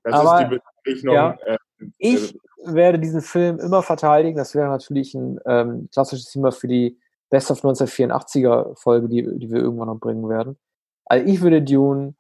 [0.03, 1.15] Das Aber, ist die Bezeichnung.
[1.15, 1.59] Ja, äh,
[1.99, 4.37] ich werde diesen Film immer verteidigen.
[4.37, 6.99] Das wäre natürlich ein ähm, klassisches Thema für die
[7.31, 10.59] Best of 1984er Folge, die, die wir irgendwann noch bringen werden.
[11.05, 12.15] Also ich würde Dune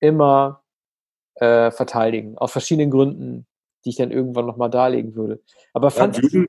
[0.00, 0.62] immer
[1.36, 3.46] äh, verteidigen, aus verschiedenen Gründen,
[3.84, 5.42] die ich dann irgendwann nochmal darlegen würde.
[5.72, 6.46] Aber fand Dune,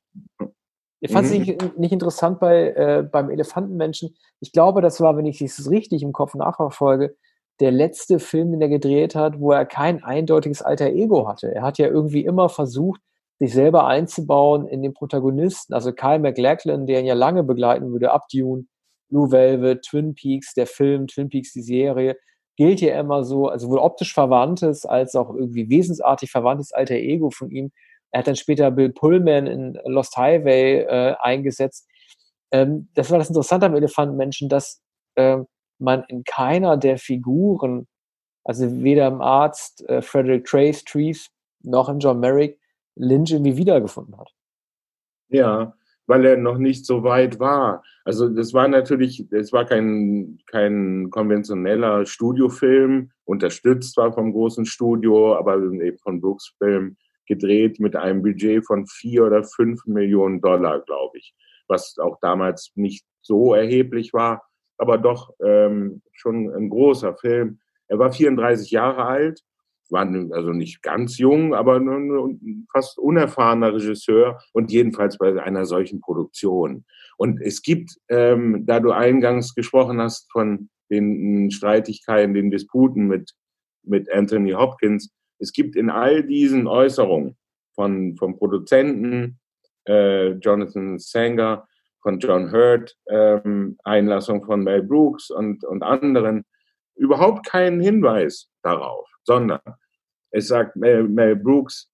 [0.99, 1.39] ich fand es mhm.
[1.39, 4.16] nicht, nicht, interessant bei, äh, beim Elefantenmenschen.
[4.39, 7.16] Ich glaube, das war, wenn ich es richtig im Kopf nachverfolge,
[7.59, 11.53] der letzte Film, den er gedreht hat, wo er kein eindeutiges alter Ego hatte.
[11.53, 13.01] Er hat ja irgendwie immer versucht,
[13.42, 15.74] sich selber einzubauen in den Protagonisten.
[15.74, 18.66] Also Kyle MacLachlan, der ihn ja lange begleiten würde, ab Dune,
[19.10, 22.18] Blue Velvet, Twin Peaks, der Film, Twin Peaks, die Serie,
[22.56, 27.32] gilt ja immer so, also wohl optisch verwandtes, als auch irgendwie wesensartig verwandtes alter Ego
[27.32, 27.72] von ihm.
[28.12, 31.88] Er hat dann später Bill Pullman in Lost Highway äh, eingesetzt.
[32.52, 34.84] Ähm, das war das Interessante am Elefantenmenschen, dass
[35.16, 35.38] äh,
[35.80, 37.88] man in keiner der Figuren,
[38.44, 41.32] also weder im Arzt äh, Frederick Trace, Trees,
[41.64, 42.61] noch im John Merrick,
[42.96, 44.32] Lynch irgendwie wiedergefunden hat.
[45.30, 45.74] Ja,
[46.08, 47.84] weil er noch nicht so weit war.
[48.04, 55.36] Also das war natürlich, es war kein, kein konventioneller Studiofilm, unterstützt war vom großen Studio,
[55.36, 60.82] aber eben von Brooks Film gedreht mit einem Budget von vier oder fünf Millionen Dollar,
[60.82, 61.34] glaube ich,
[61.68, 64.44] was auch damals nicht so erheblich war,
[64.78, 67.60] aber doch ähm, schon ein großer Film.
[67.88, 69.42] Er war 34 Jahre alt,
[69.92, 71.82] war also nicht ganz jung, aber
[72.72, 76.86] fast unerfahrener Regisseur und jedenfalls bei einer solchen Produktion.
[77.18, 83.32] Und es gibt, ähm, da du eingangs gesprochen hast von den Streitigkeiten, den Disputen mit,
[83.84, 87.36] mit Anthony Hopkins, es gibt in all diesen Äußerungen
[87.76, 89.39] von, vom Produzenten
[89.88, 91.68] äh, Jonathan Sanger,
[92.02, 96.46] von John Hurt, ähm, Einlassung von Mel Brooks und, und anderen,
[96.96, 99.62] überhaupt keinen Hinweis darauf, sondern
[100.32, 101.90] es sagt Mel, Mel Brooks,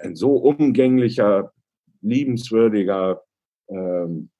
[0.00, 1.52] ein so umgänglicher,
[2.00, 3.22] liebenswürdiger,
[3.68, 4.30] ähm,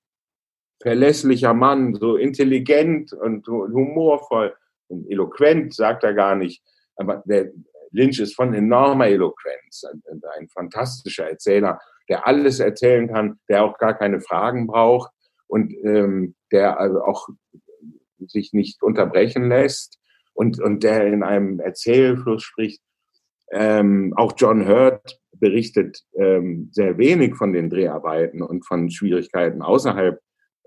[0.80, 4.54] verlässlicher Mann, so intelligent und humorvoll
[4.88, 6.62] und eloquent, sagt er gar nicht,
[6.96, 7.52] aber der
[7.92, 10.02] Lynch ist von enormer Eloquenz, ein,
[10.36, 15.12] ein fantastischer Erzähler, der alles erzählen kann, der auch gar keine Fragen braucht
[15.46, 17.28] und ähm, der also auch
[18.26, 20.01] sich nicht unterbrechen lässt
[20.34, 22.82] und, und der in einem Erzählfluss spricht.
[23.50, 30.18] Ähm, auch John Hurt berichtet ähm, sehr wenig von den Dreharbeiten und von Schwierigkeiten außerhalb,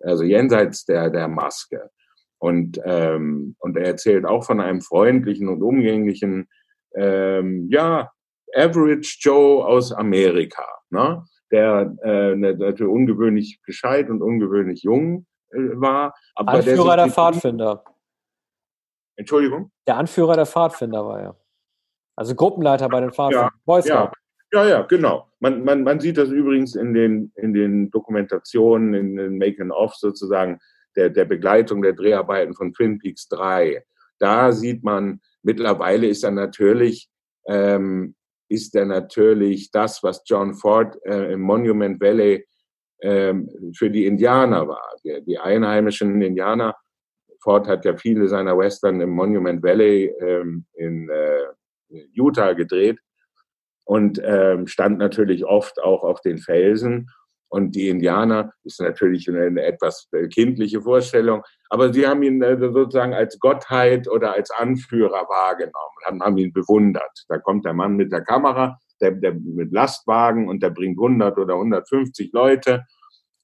[0.02, 1.90] also jenseits der, der Maske.
[2.38, 6.48] Und, ähm, und er erzählt auch von einem freundlichen und umgänglichen,
[6.96, 8.12] ähm, ja,
[8.54, 11.26] Average Joe aus Amerika, ne?
[11.52, 16.14] der äh, natürlich ungewöhnlich gescheit und ungewöhnlich jung äh, war.
[16.36, 17.84] Aber Anführer der, der Pfadfinder.
[19.16, 19.72] Entschuldigung?
[19.88, 21.36] Der Anführer der Pfadfinder war er.
[22.16, 23.52] Also Gruppenleiter bei den Pfadfindern.
[23.68, 24.12] Ja, ja,
[24.54, 25.28] ja, ja, genau.
[25.40, 30.60] Man, man, man sieht das übrigens in den, in den Dokumentationen, in den Making-of sozusagen,
[30.96, 33.84] der, der Begleitung der Dreharbeiten von Twin Peaks 3.
[34.18, 37.10] Da sieht man, mittlerweile ist er natürlich,
[37.48, 38.16] ähm,
[38.48, 42.48] ist er natürlich das, was John Ford äh, im Monument Valley
[43.02, 44.96] ähm, für die Indianer war.
[45.04, 46.76] Die, die einheimischen Indianer,
[47.46, 52.98] Ford hat ja viele seiner Western im Monument Valley ähm, in äh, Utah gedreht
[53.86, 57.08] und ähm, stand natürlich oft auch auf den Felsen.
[57.48, 63.14] Und die Indianer ist natürlich eine etwas kindliche Vorstellung, aber sie haben ihn äh, sozusagen
[63.14, 67.26] als Gottheit oder als Anführer wahrgenommen, haben, haben ihn bewundert.
[67.30, 71.38] Da kommt der Mann mit der Kamera, der, der mit Lastwagen und der bringt 100
[71.38, 72.86] oder 150 Leute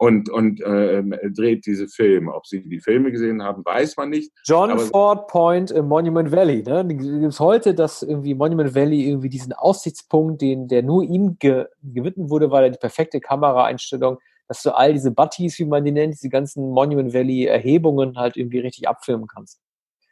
[0.01, 2.33] und, und äh, dreht diese Filme.
[2.33, 4.31] Ob Sie die Filme gesehen haben, weiß man nicht.
[4.45, 6.63] John Ford Point im Monument Valley.
[6.63, 6.87] Ne?
[6.87, 11.67] Gibt es heute, dass irgendwie Monument Valley irgendwie diesen Aussichtspunkt, den, der nur ihm ge
[11.83, 15.91] gewidmet wurde, weil er die perfekte Kameraeinstellung, dass du all diese Buddies, wie man die
[15.91, 19.59] nennt, diese ganzen Monument Valley Erhebungen halt irgendwie richtig abfilmen kannst.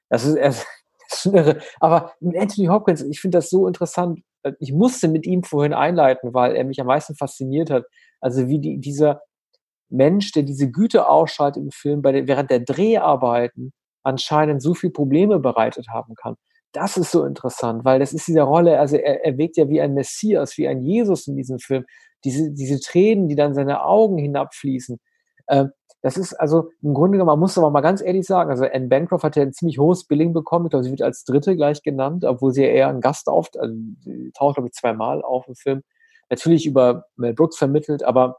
[0.08, 0.36] Das ist,
[1.10, 1.62] das ist irre.
[1.80, 4.20] Aber Anthony Hopkins, ich finde das so interessant.
[4.60, 7.86] Ich musste mit ihm vorhin einleiten, weil er mich am meisten fasziniert hat.
[8.22, 9.22] Also wie die, dieser,
[9.90, 13.74] Mensch, der diese Güte ausschaltet im Film, bei der, während der Dreharbeiten
[14.04, 16.36] anscheinend so viel Probleme bereitet haben kann.
[16.72, 19.82] Das ist so interessant, weil das ist diese Rolle, also er, er wirkt ja wie
[19.82, 21.86] ein Messias, wie ein Jesus in diesem Film.
[22.24, 25.00] Diese, diese Tränen, die dann seine Augen hinabfließen.
[25.48, 25.66] Äh,
[26.02, 28.88] das ist also im Grunde genommen, man muss aber mal ganz ehrlich sagen, also Anne
[28.88, 30.66] Bancroft hat ja ein ziemlich hohes Billing bekommen.
[30.66, 33.50] Ich glaube, sie wird als Dritte gleich genannt, obwohl sie ja eher ein Gast auf,
[33.58, 33.74] also
[34.38, 35.82] taucht, glaube ich, zweimal auf im Film.
[36.30, 38.38] Natürlich über Mel Brooks vermittelt, aber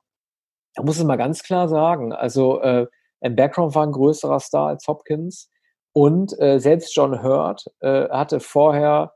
[0.74, 2.86] da muss ich mal ganz klar sagen, also äh,
[3.20, 5.50] im Background war ein größerer Star als Hopkins
[5.92, 9.14] und äh, selbst John Hurt äh, hatte vorher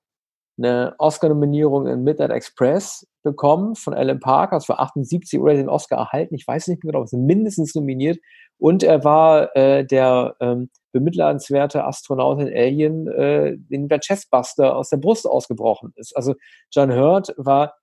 [0.56, 5.98] eine Oscar-Nominierung in Midnight Express bekommen von Alan Parker, das war 78 oder den Oscar
[5.98, 8.18] erhalten, ich weiß nicht genau, aber mindestens nominiert.
[8.58, 14.90] Und er war äh, der ähm, bemitleidenswerte Astronaut in Alien, äh, den der Chestbuster aus
[14.90, 16.16] der Brust ausgebrochen ist.
[16.16, 16.34] Also
[16.70, 17.74] John Hurt war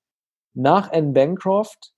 [0.54, 1.92] nach Anne Bancroft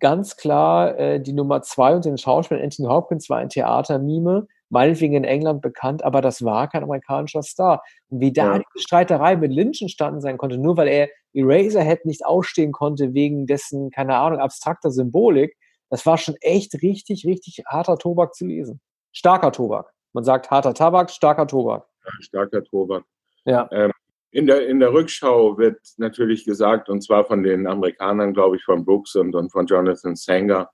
[0.00, 5.14] ganz klar äh, die Nummer zwei und den Schauspieler Anthony Hopkins war ein Theatermime, meinetwegen
[5.14, 7.82] in England bekannt, aber das war kein amerikanischer Star.
[8.08, 8.58] Und wie da ja.
[8.58, 13.46] die Streiterei mit Lynch entstanden sein konnte, nur weil er Eraserhead nicht ausstehen konnte wegen
[13.46, 15.56] dessen, keine Ahnung, abstrakter Symbolik,
[15.90, 18.80] das war schon echt richtig, richtig harter Tobak zu lesen.
[19.12, 19.92] Starker Tobak.
[20.12, 21.86] Man sagt harter Tabak, starker Tobak.
[22.04, 23.04] Ja, starker Tobak.
[23.44, 23.68] Ja.
[23.72, 23.92] Ähm,
[24.34, 28.64] in der, in der Rückschau wird natürlich gesagt, und zwar von den Amerikanern, glaube ich,
[28.64, 30.68] von Brooks und, und von Jonathan Sanger,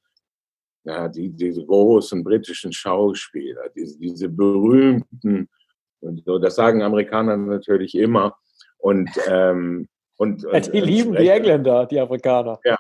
[0.84, 5.46] ja, die, diese großen britischen Schauspieler, diese, diese berühmten,
[6.00, 8.34] und so, das sagen Amerikaner natürlich immer.
[8.78, 9.86] Und, ähm,
[10.16, 12.58] und, ja, die und, lieben die Engländer, die Afrikaner.
[12.64, 12.78] Ja,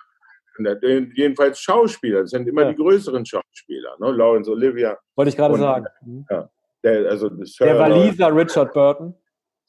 [1.14, 2.70] jedenfalls Schauspieler, das sind immer ja.
[2.70, 4.12] die größeren Schauspieler, ne?
[4.12, 4.96] Lawrence Olivia.
[5.14, 5.86] Wollte ich gerade sagen.
[6.30, 6.48] Ja,
[6.82, 9.14] der, also der Waliser Richard Burton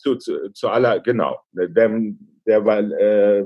[0.01, 3.43] zu, zu, zu aller, genau, der, der äh,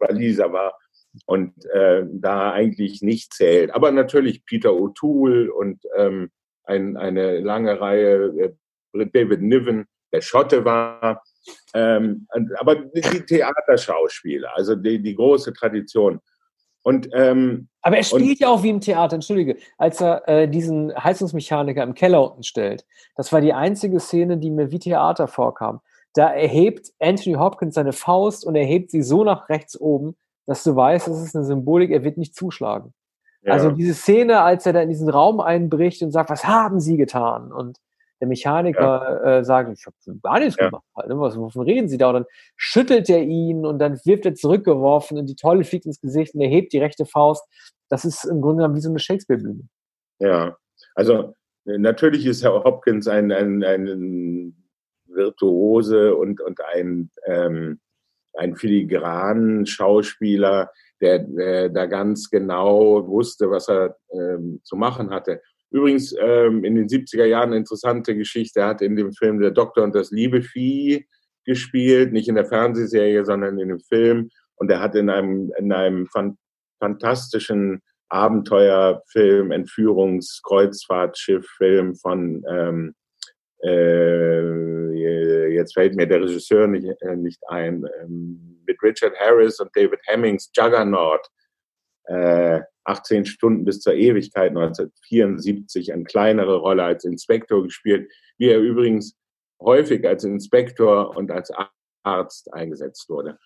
[0.00, 0.78] Waliser war
[1.26, 3.74] und äh, da eigentlich nicht zählt.
[3.74, 6.30] Aber natürlich Peter O'Toole und ähm,
[6.64, 8.54] ein, eine lange Reihe,
[8.94, 11.22] äh, David Niven, der Schotte war,
[11.74, 12.26] ähm,
[12.58, 16.20] aber die Theaterschauspieler, also die, die große Tradition.
[16.82, 20.94] Und, ähm, aber er spielt ja auch wie im Theater, entschuldige, als er äh, diesen
[20.96, 22.86] Heizungsmechaniker im Keller unten stellt.
[23.16, 25.80] Das war die einzige Szene, die mir wie Theater vorkam
[26.18, 30.16] da erhebt Anthony Hopkins seine Faust und erhebt sie so nach rechts oben,
[30.46, 32.92] dass du weißt, das ist eine Symbolik, er wird nicht zuschlagen.
[33.42, 33.52] Ja.
[33.52, 36.96] Also diese Szene, als er da in diesen Raum einbricht und sagt, was haben Sie
[36.96, 37.52] getan?
[37.52, 37.78] Und
[38.20, 38.80] der Mechaniker
[39.24, 39.38] ja.
[39.38, 40.70] äh, sagt, ich habe gar nichts ja.
[40.70, 40.84] gemacht.
[41.06, 41.20] Ne?
[41.20, 42.08] Was, wovon reden Sie da?
[42.08, 46.00] Und dann schüttelt er ihn und dann wirft er zurückgeworfen und die Tolle fliegt ins
[46.00, 47.46] Gesicht und er hebt die rechte Faust.
[47.88, 49.68] Das ist im Grunde genommen wie so eine Shakespeare-Bühne.
[50.18, 50.56] Ja,
[50.96, 54.67] also natürlich ist Herr Hopkins ein, ein, ein
[55.08, 57.80] Virtuose und, und ein, ähm,
[58.34, 65.40] ein filigranen Schauspieler, der, der da ganz genau wusste, was er ähm, zu machen hatte.
[65.70, 68.60] Übrigens ähm, in den 70er Jahren eine interessante Geschichte.
[68.60, 71.06] Er hat in dem Film Der Doktor und das liebe Vieh
[71.44, 74.30] gespielt, nicht in der Fernsehserie, sondern in dem Film.
[74.56, 76.38] Und er hat in einem, in einem fan
[76.80, 82.94] fantastischen Abenteuerfilm, Entführungskreuzfahrtschiff-Film von ähm,
[83.62, 89.74] äh, jetzt fällt mir der Regisseur nicht, äh, nicht ein, ähm, mit Richard Harris und
[89.74, 91.26] David Hemmings, Juggernaut,
[92.04, 98.60] äh, 18 Stunden bis zur Ewigkeit 1974, eine kleinere Rolle als Inspektor gespielt, wie er
[98.60, 99.16] übrigens
[99.60, 101.52] häufig als Inspektor und als
[102.04, 103.38] Arzt eingesetzt wurde.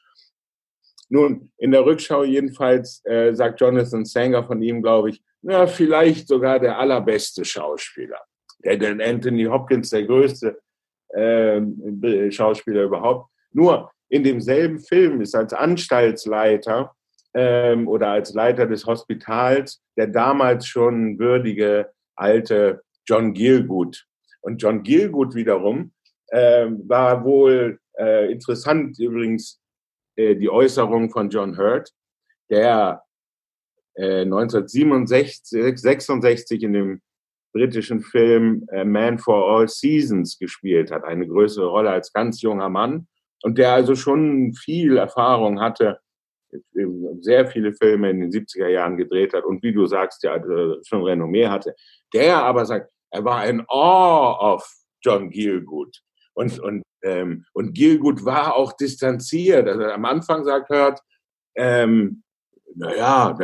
[1.09, 6.29] Nun, in der Rückschau jedenfalls äh, sagt Jonathan Sanger von ihm, glaube ich, na, vielleicht
[6.29, 8.21] sogar der allerbeste Schauspieler
[8.65, 10.59] der denn Anthony Hopkins der größte
[11.09, 11.61] äh,
[12.31, 13.31] Schauspieler überhaupt.
[13.53, 16.95] Nur in demselben Film ist als Anstaltsleiter
[17.35, 24.05] ähm, oder als Leiter des Hospitals der damals schon würdige alte John Gielgud.
[24.41, 25.93] Und John Gielgud wiederum
[26.29, 29.61] äh, war wohl äh, interessant übrigens
[30.17, 31.91] äh, die Äußerung von John Hurt,
[32.51, 33.03] der
[33.95, 37.03] äh, 1967 66 in dem
[37.53, 42.69] britischen Film äh, Man for All Seasons gespielt hat, eine größere Rolle als ganz junger
[42.69, 43.07] Mann
[43.43, 45.99] und der also schon viel Erfahrung hatte,
[47.21, 50.77] sehr viele Filme in den 70er Jahren gedreht hat und wie du sagst, ja also
[50.85, 51.75] schon Renommee hatte.
[52.13, 54.69] Der aber sagt, er war ein Awe of
[55.03, 55.99] John Gielgud.
[56.35, 59.69] Und, und, ähm, und Gielgud war auch distanziert.
[59.69, 61.01] Also am Anfang sagt Hört,
[61.55, 62.23] ähm,
[62.75, 63.37] naja,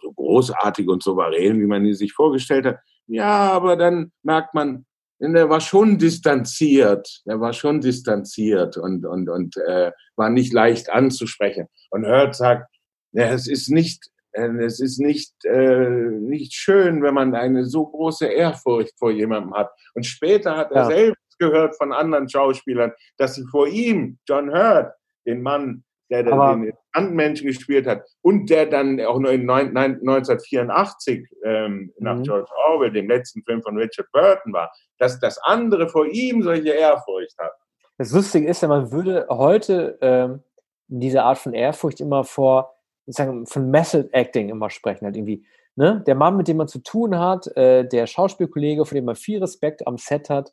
[0.00, 2.78] so großartig und souverän, wie man ihn sich vorgestellt hat.
[3.12, 4.86] Ja, aber dann merkt man,
[5.18, 10.90] er war schon distanziert, er war schon distanziert und, und, und äh, war nicht leicht
[10.90, 11.68] anzusprechen.
[11.90, 12.68] Und Hört sagt,
[13.12, 17.86] ja, es ist nicht, äh, es ist nicht, äh, nicht schön, wenn man eine so
[17.86, 19.70] große Ehrfurcht vor jemandem hat.
[19.94, 20.86] Und später hat er ja.
[20.86, 24.92] selbst gehört von anderen Schauspielern, dass sie vor ihm, John Hurt,
[25.26, 31.26] den Mann, der aber, den Sandmenschen gespielt hat und der dann auch nur in 1984
[31.44, 32.22] ähm, nach mhm.
[32.24, 36.70] George Orwell, dem letzten Film von Richard Burton war, dass das andere vor ihm solche
[36.70, 37.52] Ehrfurcht hat.
[37.98, 40.42] Das Lustige ist ja, man würde heute ähm,
[40.88, 42.74] diese Art von Ehrfurcht immer vor,
[43.06, 45.46] sozusagen von Method Acting immer sprechen, halt irgendwie.
[45.74, 46.02] Ne?
[46.06, 49.38] Der Mann, mit dem man zu tun hat, äh, der Schauspielkollege, von dem man viel
[49.38, 50.52] Respekt am Set hat,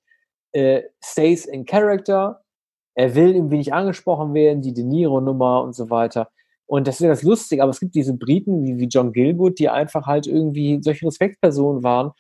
[0.54, 2.42] äh, stays in character,
[3.00, 6.30] er will irgendwie nicht angesprochen werden, die De Niro-Nummer und so weiter.
[6.66, 9.58] Und das ist ja das Lustige, aber es gibt diese Briten wie, wie John Gilgood,
[9.58, 12.12] die einfach halt irgendwie solche Respektpersonen waren,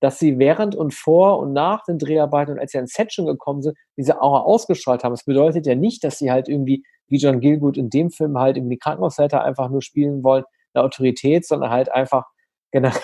[0.00, 3.24] dass sie während und vor und nach den Dreharbeiten und als sie ans Set schon
[3.24, 5.14] gekommen sind, diese Aura ausgestrahlt haben.
[5.14, 8.58] Das bedeutet ja nicht, dass sie halt irgendwie, wie John Gilgood in dem Film halt
[8.58, 12.26] irgendwie Krankenhausleiter einfach nur spielen wollen, eine Autorität, sondern halt einfach
[12.72, 13.00] generell,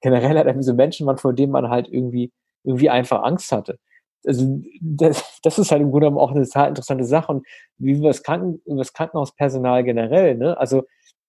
[0.00, 2.32] generell halt irgendwie so Menschen waren, vor denen man halt irgendwie,
[2.64, 3.78] irgendwie einfach Angst hatte
[4.26, 7.46] also das, das ist halt im Grunde genommen auch eine total interessante Sache und
[7.78, 10.58] wie über das, Kranken, über das Krankenhauspersonal generell, ne?
[10.58, 10.82] Also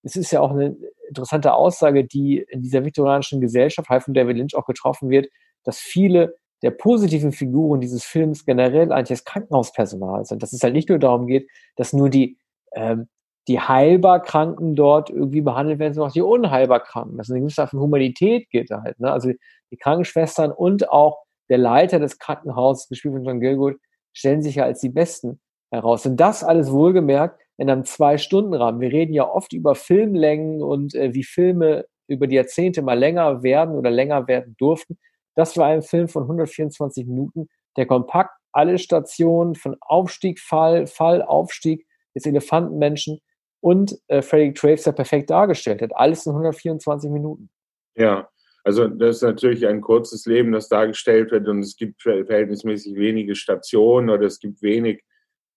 [0.03, 0.77] es ist ja auch eine
[1.07, 5.27] interessante Aussage, die in dieser viktorianischen Gesellschaft, halt von David Lynch auch getroffen wird,
[5.63, 10.41] dass viele der positiven Figuren dieses Films generell eigentlich das Krankenhauspersonal sind.
[10.41, 12.37] Dass es halt nicht nur darum geht, dass nur die,
[12.73, 13.07] ähm,
[13.47, 17.17] die heilbar Kranken dort irgendwie behandelt werden, sondern auch die unheilbar Kranken.
[17.17, 18.99] Dass es eine gewisse Art von Humanität geht halt.
[18.99, 19.11] Ne?
[19.11, 19.31] Also
[19.71, 23.77] die Krankenschwestern und auch der Leiter des Krankenhauses, gespielt von John Gilgood,
[24.13, 25.39] stellen sich ja als die Besten
[25.71, 26.05] heraus.
[26.05, 28.81] Und das alles wohlgemerkt in einem Zwei-Stunden-Rahmen.
[28.81, 33.43] Wir reden ja oft über Filmlängen und äh, wie Filme über die Jahrzehnte mal länger
[33.43, 34.97] werden oder länger werden durften.
[35.35, 41.21] Das war ein Film von 124 Minuten, der kompakt alle Stationen von Aufstieg, Fall, Fall,
[41.21, 41.85] Aufstieg
[42.15, 43.19] des Elefantenmenschen
[43.59, 45.95] und äh, Frederick Traves ja perfekt dargestellt hat.
[45.95, 47.49] Alles in 124 Minuten.
[47.97, 48.29] Ja,
[48.65, 53.35] also das ist natürlich ein kurzes Leben, das dargestellt wird und es gibt verhältnismäßig wenige
[53.35, 55.03] Stationen oder es gibt wenig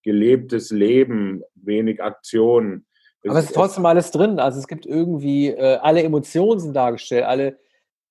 [0.04, 2.86] gelebtes Leben, wenig Aktionen.
[3.26, 4.38] Aber es ist trotzdem alles drin.
[4.38, 7.58] Also es gibt irgendwie, äh, alle Emotionen sind dargestellt, alle,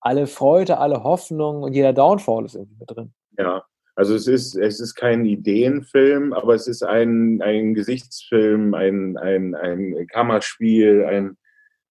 [0.02, 3.14] alle Freude, alle Hoffnung und jeder Downfall ist irgendwie mit drin.
[3.38, 3.64] Ja,
[3.96, 9.54] also es ist, es ist kein Ideenfilm, aber es ist ein, ein Gesichtsfilm, ein, ein,
[9.54, 11.38] ein Kammerspiel, ein,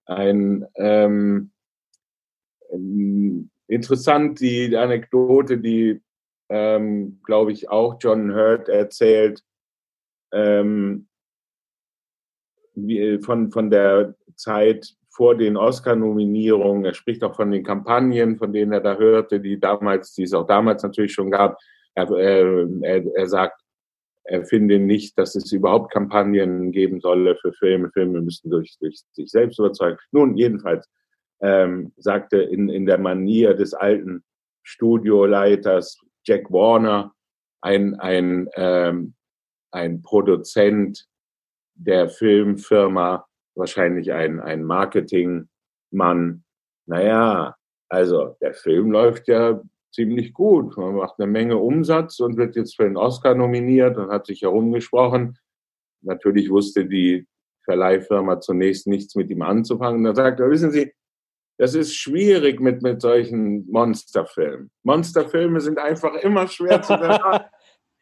[0.06, 1.52] ein ähm, ähm,
[3.68, 6.00] interessant die Anekdote, die,
[6.48, 9.42] ähm, glaube ich, auch John Hurt erzählt,
[10.32, 11.08] ähm,
[12.74, 16.84] wie, von, von der Zeit vor den Oscar-Nominierungen.
[16.84, 20.34] Er spricht auch von den Kampagnen, von denen er da hörte, die damals, die es
[20.34, 21.58] auch damals natürlich schon gab.
[21.94, 23.62] Er, er, er sagt,
[24.24, 27.90] er finde nicht, dass es überhaupt Kampagnen geben solle für Filme.
[27.92, 29.96] Filme müssen durch, durch sich selbst überzeugen.
[30.10, 30.86] Nun, jedenfalls,
[31.40, 34.24] ähm, sagte in, in der Manier des alten
[34.62, 37.12] Studioleiters Jack Warner,
[37.60, 39.14] ein, ein, ähm,
[39.70, 41.06] ein Produzent
[41.74, 46.44] der Filmfirma, wahrscheinlich ein, ein Marketingmann.
[46.86, 47.56] Naja,
[47.88, 49.60] also der Film läuft ja
[49.92, 50.76] ziemlich gut.
[50.76, 54.42] Man macht eine Menge Umsatz und wird jetzt für den Oscar nominiert und hat sich
[54.42, 55.38] herumgesprochen.
[56.02, 57.26] Natürlich wusste die
[57.64, 60.04] Verleihfirma zunächst nichts mit ihm anzufangen.
[60.04, 60.92] Da sagt er, wissen Sie,
[61.58, 64.70] das ist schwierig mit, mit solchen Monsterfilmen.
[64.82, 67.44] Monsterfilme sind einfach immer schwer zu bewerten.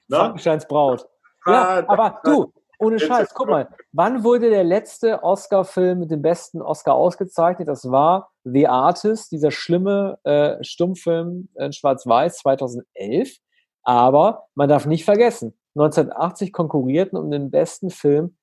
[0.08, 0.16] ne?
[0.16, 1.06] Frankensteins Braut.
[1.46, 6.22] Ja, ah, aber du, ohne Scheiß, guck mal, wann wurde der letzte Oscar-Film mit dem
[6.22, 7.68] besten Oscar ausgezeichnet?
[7.68, 13.36] Das war The Artist, dieser schlimme äh, Stummfilm in Schwarz-Weiß 2011.
[13.82, 18.36] Aber man darf nicht vergessen, 1980 konkurrierten um den besten Film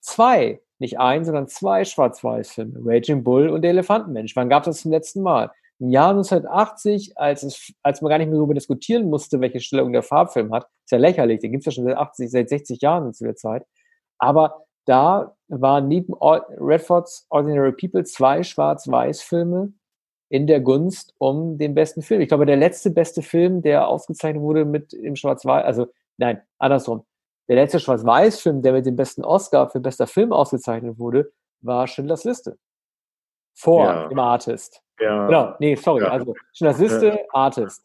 [0.00, 4.34] zwei nicht ein, sondern zwei Schwarz-Weiß-Filme, Raging Bull und Der Elefantenmensch.
[4.36, 5.50] Wann gab es das zum letzten Mal?
[5.80, 9.92] Im Jahr 1980, als, es, als man gar nicht mehr darüber diskutieren musste, welche Stellung
[9.92, 12.80] der Farbfilm hat, ist ja lächerlich, den gibt es ja schon seit 80, seit 60
[12.80, 13.66] Jahren zu der Zeit.
[14.18, 19.72] Aber da waren neben Redfords Ordinary People zwei Schwarz-Weiß-Filme
[20.28, 22.20] in der Gunst um den besten Film.
[22.20, 25.86] Ich glaube, der letzte beste Film, der ausgezeichnet wurde mit dem Schwarz-Weiß, also
[26.18, 27.04] nein, andersrum.
[27.48, 32.24] Der letzte Schwarz-Weiß-Film, der mit dem besten Oscar für bester Film ausgezeichnet wurde, war Schindlers
[32.24, 32.58] Liste.
[33.54, 34.08] Vor ja.
[34.08, 34.82] dem Artist.
[34.98, 35.26] Ja.
[35.26, 36.02] Genau, nee, sorry.
[36.02, 36.10] Ja.
[36.10, 37.18] Also Schindlers Liste, ja.
[37.30, 37.84] Artist.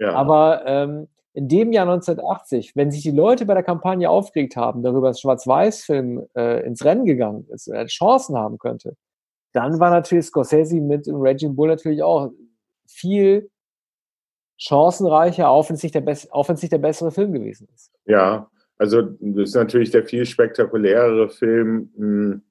[0.00, 0.12] Ja.
[0.12, 4.82] Aber ähm, in dem Jahr 1980, wenn sich die Leute bei der Kampagne aufgeregt haben,
[4.82, 8.96] darüber, dass Schwarz-Weiß-Film äh, ins Rennen gegangen ist, äh, Chancen haben könnte,
[9.52, 12.30] dann war natürlich Scorsese mit Raging Bull natürlich auch
[12.86, 13.50] viel
[14.58, 17.92] chancenreicher, auch wenn es nicht der, auch wenn es nicht der bessere Film gewesen ist.
[18.04, 22.42] Ja, also das ist natürlich der viel spektakulärere Film, hm,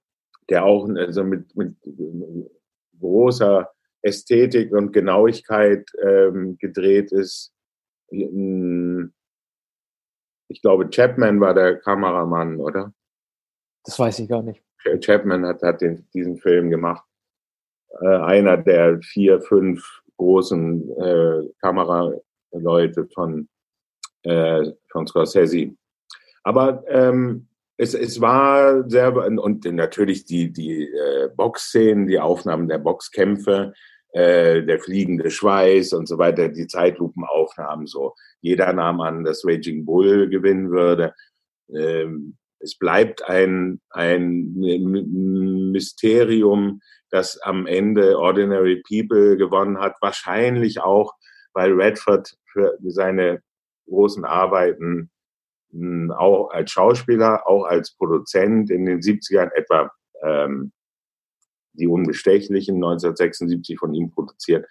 [0.49, 1.75] der auch also mit, mit
[2.99, 3.69] großer
[4.01, 7.53] Ästhetik und Genauigkeit ähm, gedreht ist.
[8.09, 9.13] Hm,
[10.49, 12.93] ich glaube, Chapman war der Kameramann, oder?
[13.83, 14.63] Das weiß ich gar nicht.
[15.03, 17.05] Chapman hat, hat den, diesen Film gemacht.
[18.01, 23.49] Äh, einer der vier, fünf großen äh, Kameraleute von,
[24.23, 25.75] äh, von Scorsese.
[26.47, 32.77] Aber ähm, es, es war sehr, und natürlich die, die äh, Boxszenen, die Aufnahmen der
[32.77, 33.73] Boxkämpfe,
[34.13, 38.15] äh, der fliegende Schweiß und so weiter, die Zeitlupenaufnahmen so.
[38.39, 41.13] Jeder nahm an, dass Raging Bull gewinnen würde.
[41.69, 44.53] Ähm, es bleibt ein, ein
[45.73, 46.79] Mysterium,
[47.09, 49.95] dass am Ende Ordinary People gewonnen hat.
[49.99, 51.13] Wahrscheinlich auch,
[51.51, 53.41] weil Redford für seine
[53.89, 55.11] großen Arbeiten
[56.17, 59.91] auch als Schauspieler, auch als Produzent in den 70ern etwa
[60.23, 60.71] ähm,
[61.73, 64.65] die Unbestechlichen 1976 von ihm produziert,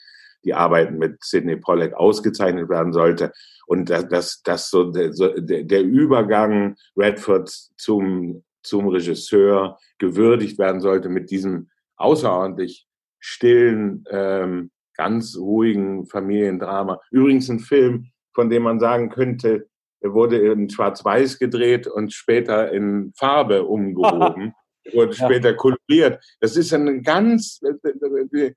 [0.44, 3.32] die Arbeiten mit Sidney Pollack ausgezeichnet werden sollte
[3.66, 11.08] und dass, dass, dass so, der, der Übergang Redfords zum, zum Regisseur gewürdigt werden sollte
[11.08, 12.86] mit diesem außerordentlich
[13.18, 17.00] stillen, ähm, ganz ruhigen Familiendrama.
[17.10, 19.68] Übrigens ein Film, von dem man sagen könnte,
[20.02, 24.52] wurde in Schwarz-Weiß gedreht und später in Farbe umgehoben,
[24.92, 26.22] wurde später koloriert.
[26.40, 28.54] Das ist ein ganz äh, äh, äh,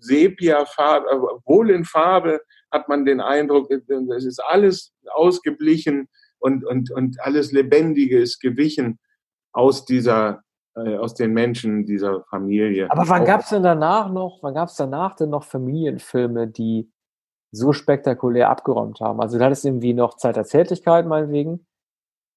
[0.00, 6.08] Sepia-Farbe, obwohl in Farbe hat man den Eindruck, es ist alles ausgeblichen
[6.38, 8.98] und, und, und alles Lebendige ist gewichen
[9.52, 10.42] aus dieser
[10.74, 12.90] äh, aus den Menschen dieser Familie.
[12.90, 16.90] Aber wann gab es denn danach noch, wann gab es danach denn noch Familienfilme, die
[17.52, 19.20] so spektakulär abgeräumt haben?
[19.20, 21.66] Also du hattest irgendwie noch Zeit der Zärtlichkeit meinetwegen.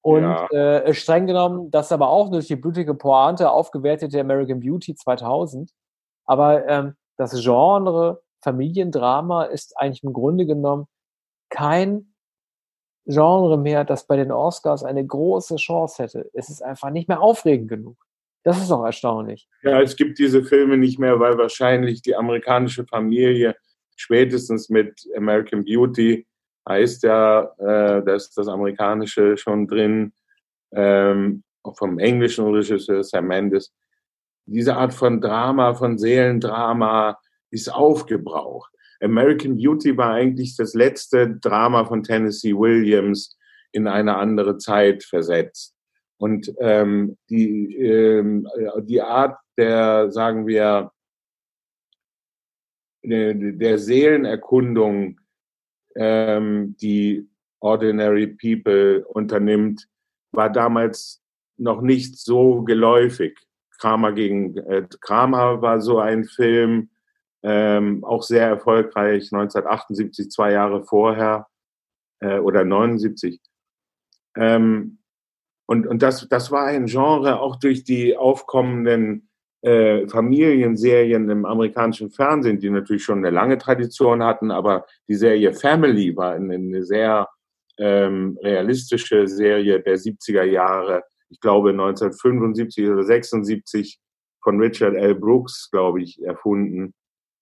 [0.02, 0.46] Und ja.
[0.50, 5.72] äh, streng genommen, das aber auch durch die blutige Pointe aufgewertete American Beauty 2000.
[6.26, 10.86] Aber ähm, das Genre Familiendrama ist eigentlich im Grunde genommen
[11.48, 12.12] kein
[13.06, 16.30] Genre mehr, das bei den Oscars eine große Chance hätte.
[16.32, 17.96] Es ist einfach nicht mehr aufregend genug.
[18.44, 19.48] Das ist auch erstaunlich.
[19.62, 23.56] Ja, es gibt diese Filme nicht mehr, weil wahrscheinlich die amerikanische Familie
[23.96, 26.26] spätestens mit American Beauty
[26.68, 30.12] heißt ja, äh, da ist das amerikanische schon drin,
[30.72, 33.72] ähm, auch vom englischen Regisseur Sam Mendes.
[34.46, 37.18] Diese Art von Drama, von Seelendrama
[37.50, 38.70] ist aufgebraucht.
[39.00, 43.36] American Beauty war eigentlich das letzte Drama von Tennessee Williams
[43.72, 45.74] in eine andere Zeit versetzt.
[46.18, 48.48] Und ähm, die, ähm,
[48.82, 50.90] die Art der, sagen wir,
[53.06, 55.20] der, Seelenerkundung,
[55.94, 57.28] ähm, die
[57.60, 59.88] Ordinary People unternimmt,
[60.32, 61.22] war damals
[61.56, 63.38] noch nicht so geläufig.
[63.78, 66.90] Kramer gegen äh, Kramer war so ein Film,
[67.42, 71.46] ähm, auch sehr erfolgreich, 1978, zwei Jahre vorher
[72.20, 73.40] äh, oder 79.
[74.36, 74.98] Ähm,
[75.66, 79.28] und und das, das war ein Genre auch durch die aufkommenden
[79.66, 85.52] äh, Familienserien im amerikanischen Fernsehen, die natürlich schon eine lange Tradition hatten, aber die Serie
[85.52, 87.28] Family war eine, eine sehr
[87.76, 93.98] ähm, realistische Serie der 70er Jahre, ich glaube 1975 oder 76
[94.40, 95.16] von Richard L.
[95.16, 96.94] Brooks, glaube ich, erfunden.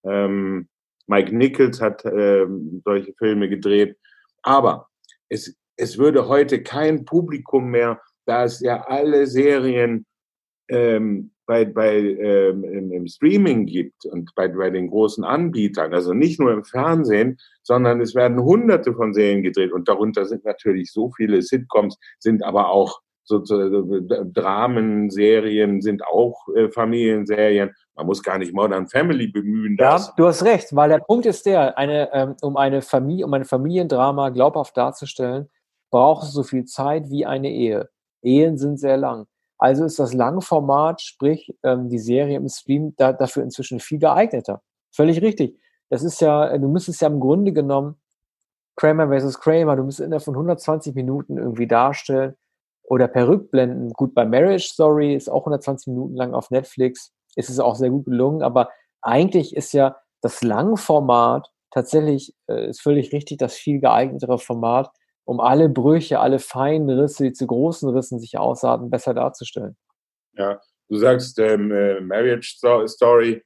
[0.07, 0.67] Ähm,
[1.07, 3.99] Mike Nichols hat ähm, solche Filme gedreht.
[4.43, 4.89] Aber
[5.29, 10.07] es, es würde heute kein Publikum mehr, da es ja alle Serien
[10.71, 16.13] ähm, bei, bei, ähm, im, im Streaming gibt und bei, bei den großen Anbietern, also
[16.13, 20.93] nicht nur im Fernsehen, sondern es werden hunderte von Serien gedreht und darunter sind natürlich
[20.93, 27.75] so viele Sitcoms, sind aber auch so, so Dramenserien sind auch äh, Familienserien.
[27.95, 29.77] Man muss gar nicht Modern Family bemühen.
[29.81, 33.33] Ja, du hast recht, weil der Punkt ist der, eine, ähm, um eine Familie, um
[33.33, 35.49] ein Familiendrama glaubhaft darzustellen,
[35.91, 37.89] braucht es so viel Zeit wie eine Ehe.
[38.23, 39.27] Ehen sind sehr lang.
[39.65, 44.61] Also ist das Langformat, sprich ähm, die Serie im Stream, da, dafür inzwischen viel geeigneter.
[44.91, 45.59] Völlig richtig.
[45.89, 47.99] Das ist ja, du müsstest ja im Grunde genommen
[48.77, 52.35] Kramer versus Kramer, du müsstest innerhalb von 120 Minuten irgendwie darstellen
[52.83, 53.95] oder per Rückblenden.
[53.95, 57.89] Gut, bei Marriage Story ist auch 120 Minuten lang auf Netflix, ist es auch sehr
[57.89, 58.69] gut gelungen, aber
[59.01, 64.91] eigentlich ist ja das Langformat tatsächlich, äh, ist völlig richtig, das viel geeignetere Format,
[65.25, 69.77] um alle Brüche, alle feinen Risse, die zu großen Rissen sich ausarten, besser darzustellen.
[70.37, 72.57] Ja, du sagst ähm, äh, Marriage
[72.87, 73.43] Story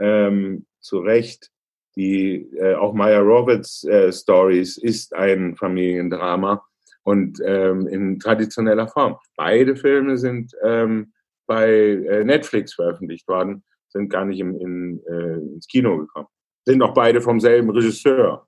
[0.00, 1.50] ähm, zu Recht.
[1.94, 6.64] Die äh, auch Maya Roberts äh, Stories ist ein Familiendrama
[7.02, 9.18] und ähm, in traditioneller Form.
[9.36, 11.12] Beide Filme sind ähm,
[11.46, 16.28] bei äh, Netflix veröffentlicht worden, sind gar nicht im, in, äh, ins Kino gekommen.
[16.64, 18.46] Sind auch beide vom selben Regisseur.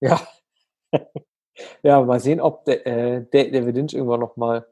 [0.00, 0.26] Ja.
[1.82, 4.66] Ja, mal sehen, ob der, äh, David Lynch irgendwann noch mal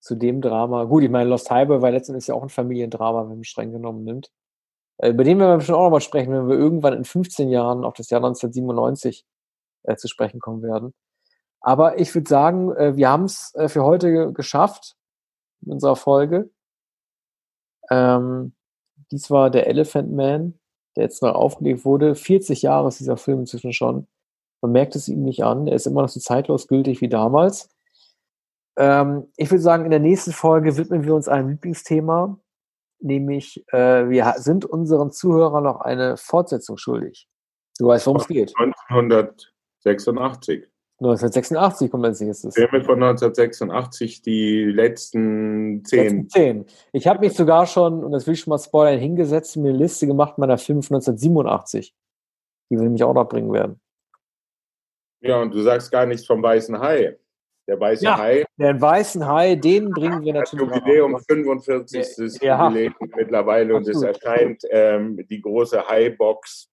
[0.00, 0.84] zu dem Drama.
[0.84, 4.04] Gut, ich meine, Lost Highway war letztendlich ja auch ein Familiendrama, wenn man streng genommen
[4.04, 4.30] nimmt.
[4.98, 7.48] Äh, über den werden wir schon auch noch mal sprechen, wenn wir irgendwann in 15
[7.50, 9.24] Jahren auf das Jahr 1997
[9.84, 10.94] äh, zu sprechen kommen werden.
[11.60, 14.96] Aber ich würde sagen, äh, wir haben es äh, für heute geschafft
[15.64, 16.50] in unserer Folge.
[17.90, 18.54] Ähm,
[19.10, 20.58] dies war der Elephant Man,
[20.96, 22.14] der jetzt noch aufgelegt wurde.
[22.14, 24.06] 40 Jahre ist dieser Film inzwischen schon.
[24.64, 25.66] Man merkt es ihm nicht an.
[25.66, 27.68] Er ist immer noch so zeitlos gültig wie damals.
[28.78, 32.38] Ähm, ich würde sagen, in der nächsten Folge widmen wir uns einem Lieblingsthema,
[32.98, 37.28] nämlich äh, wir sind unseren Zuhörern noch eine Fortsetzung schuldig.
[37.78, 38.54] Du weißt, worum es geht.
[38.56, 40.66] 1986.
[41.00, 42.54] 1986 kommt als nächstes.
[42.54, 46.00] Filme von 1986, die letzten zehn.
[46.00, 46.64] Letzten zehn.
[46.92, 49.76] Ich habe mich sogar schon, und das will ich schon mal spoilern, hingesetzt mir eine
[49.76, 51.94] Liste gemacht meiner Filme von 1987,
[52.70, 53.78] die wir nämlich auch noch bringen werden.
[55.24, 57.16] Ja, und du sagst gar nichts vom Weißen Hai.
[57.66, 58.44] Der Weiße ja, Hai.
[58.58, 60.68] Den Weißen Hai, den bringen wir natürlich.
[60.68, 62.42] Das Jubiläum, 45.
[62.42, 62.68] Ja.
[62.68, 66.68] Jubiläum mittlerweile und es erscheint ähm, die große Hai-Box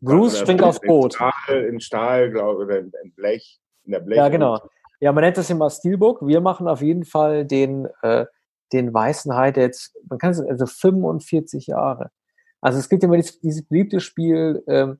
[0.00, 1.14] Bruce springt aufs Boot.
[1.14, 3.60] In Stahl, in Stahl glaube ich, oder in Blech.
[3.84, 4.60] In der Blech ja, genau.
[5.00, 6.26] Ja, man nennt das immer Steelbook.
[6.26, 8.26] Wir machen auf jeden Fall den, äh,
[8.72, 12.10] den weißen Hai, der jetzt, man kann es, also 45 Jahre.
[12.60, 14.98] Also es gibt immer dieses, dieses beliebte Spiel, ähm,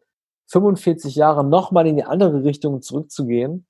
[0.48, 3.66] 45 Jahre nochmal in die andere Richtung zurückzugehen.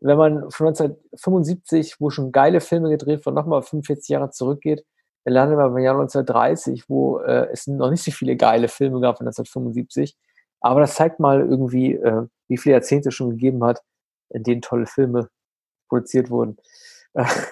[0.00, 4.84] Wenn man von 1975, wo schon geile Filme gedreht wurden, nochmal 45 Jahre zurückgeht,
[5.24, 9.00] dann landet man beim Jahr 1930, wo äh, es noch nicht so viele geile Filme
[9.00, 10.16] gab von 1975.
[10.60, 13.82] Aber das zeigt mal irgendwie, äh, wie viele Jahrzehnte es schon gegeben hat,
[14.30, 15.28] in denen tolle Filme
[15.88, 16.56] produziert wurden.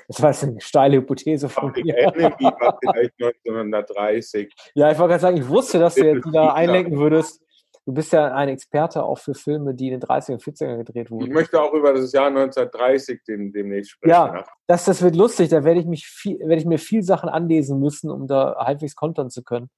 [0.06, 1.98] Das war jetzt eine steile Hypothese von mir.
[1.98, 4.54] Enemy war vielleicht 1930.
[4.74, 7.42] Ja, ich wollte gerade sagen, ich wusste, dass du jetzt wieder einlenken würdest.
[7.88, 11.10] Du bist ja ein Experte auch für Filme, die in den 30er und 40er gedreht
[11.10, 11.24] wurden.
[11.24, 14.10] Ich möchte auch über das Jahr 1930 dem, demnächst sprechen.
[14.10, 15.48] Ja, das, das wird lustig.
[15.48, 18.94] Da werde ich, mich viel, werde ich mir viel Sachen anlesen müssen, um da halbwegs
[18.94, 19.70] kontern zu können.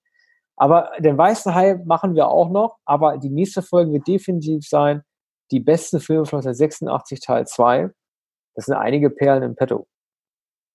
[0.57, 5.03] Aber den weißen Hai machen wir auch noch, aber die nächste Folge wird definitiv sein,
[5.53, 7.91] die besten Filme von 1986 Teil 2.
[8.57, 9.87] Das sind einige Perlen im Petto.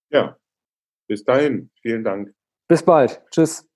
[0.09, 0.37] Ja,
[1.09, 1.69] bis dahin.
[1.81, 2.33] Vielen Dank.
[2.69, 3.21] Bis bald.
[3.29, 3.67] Tschüss.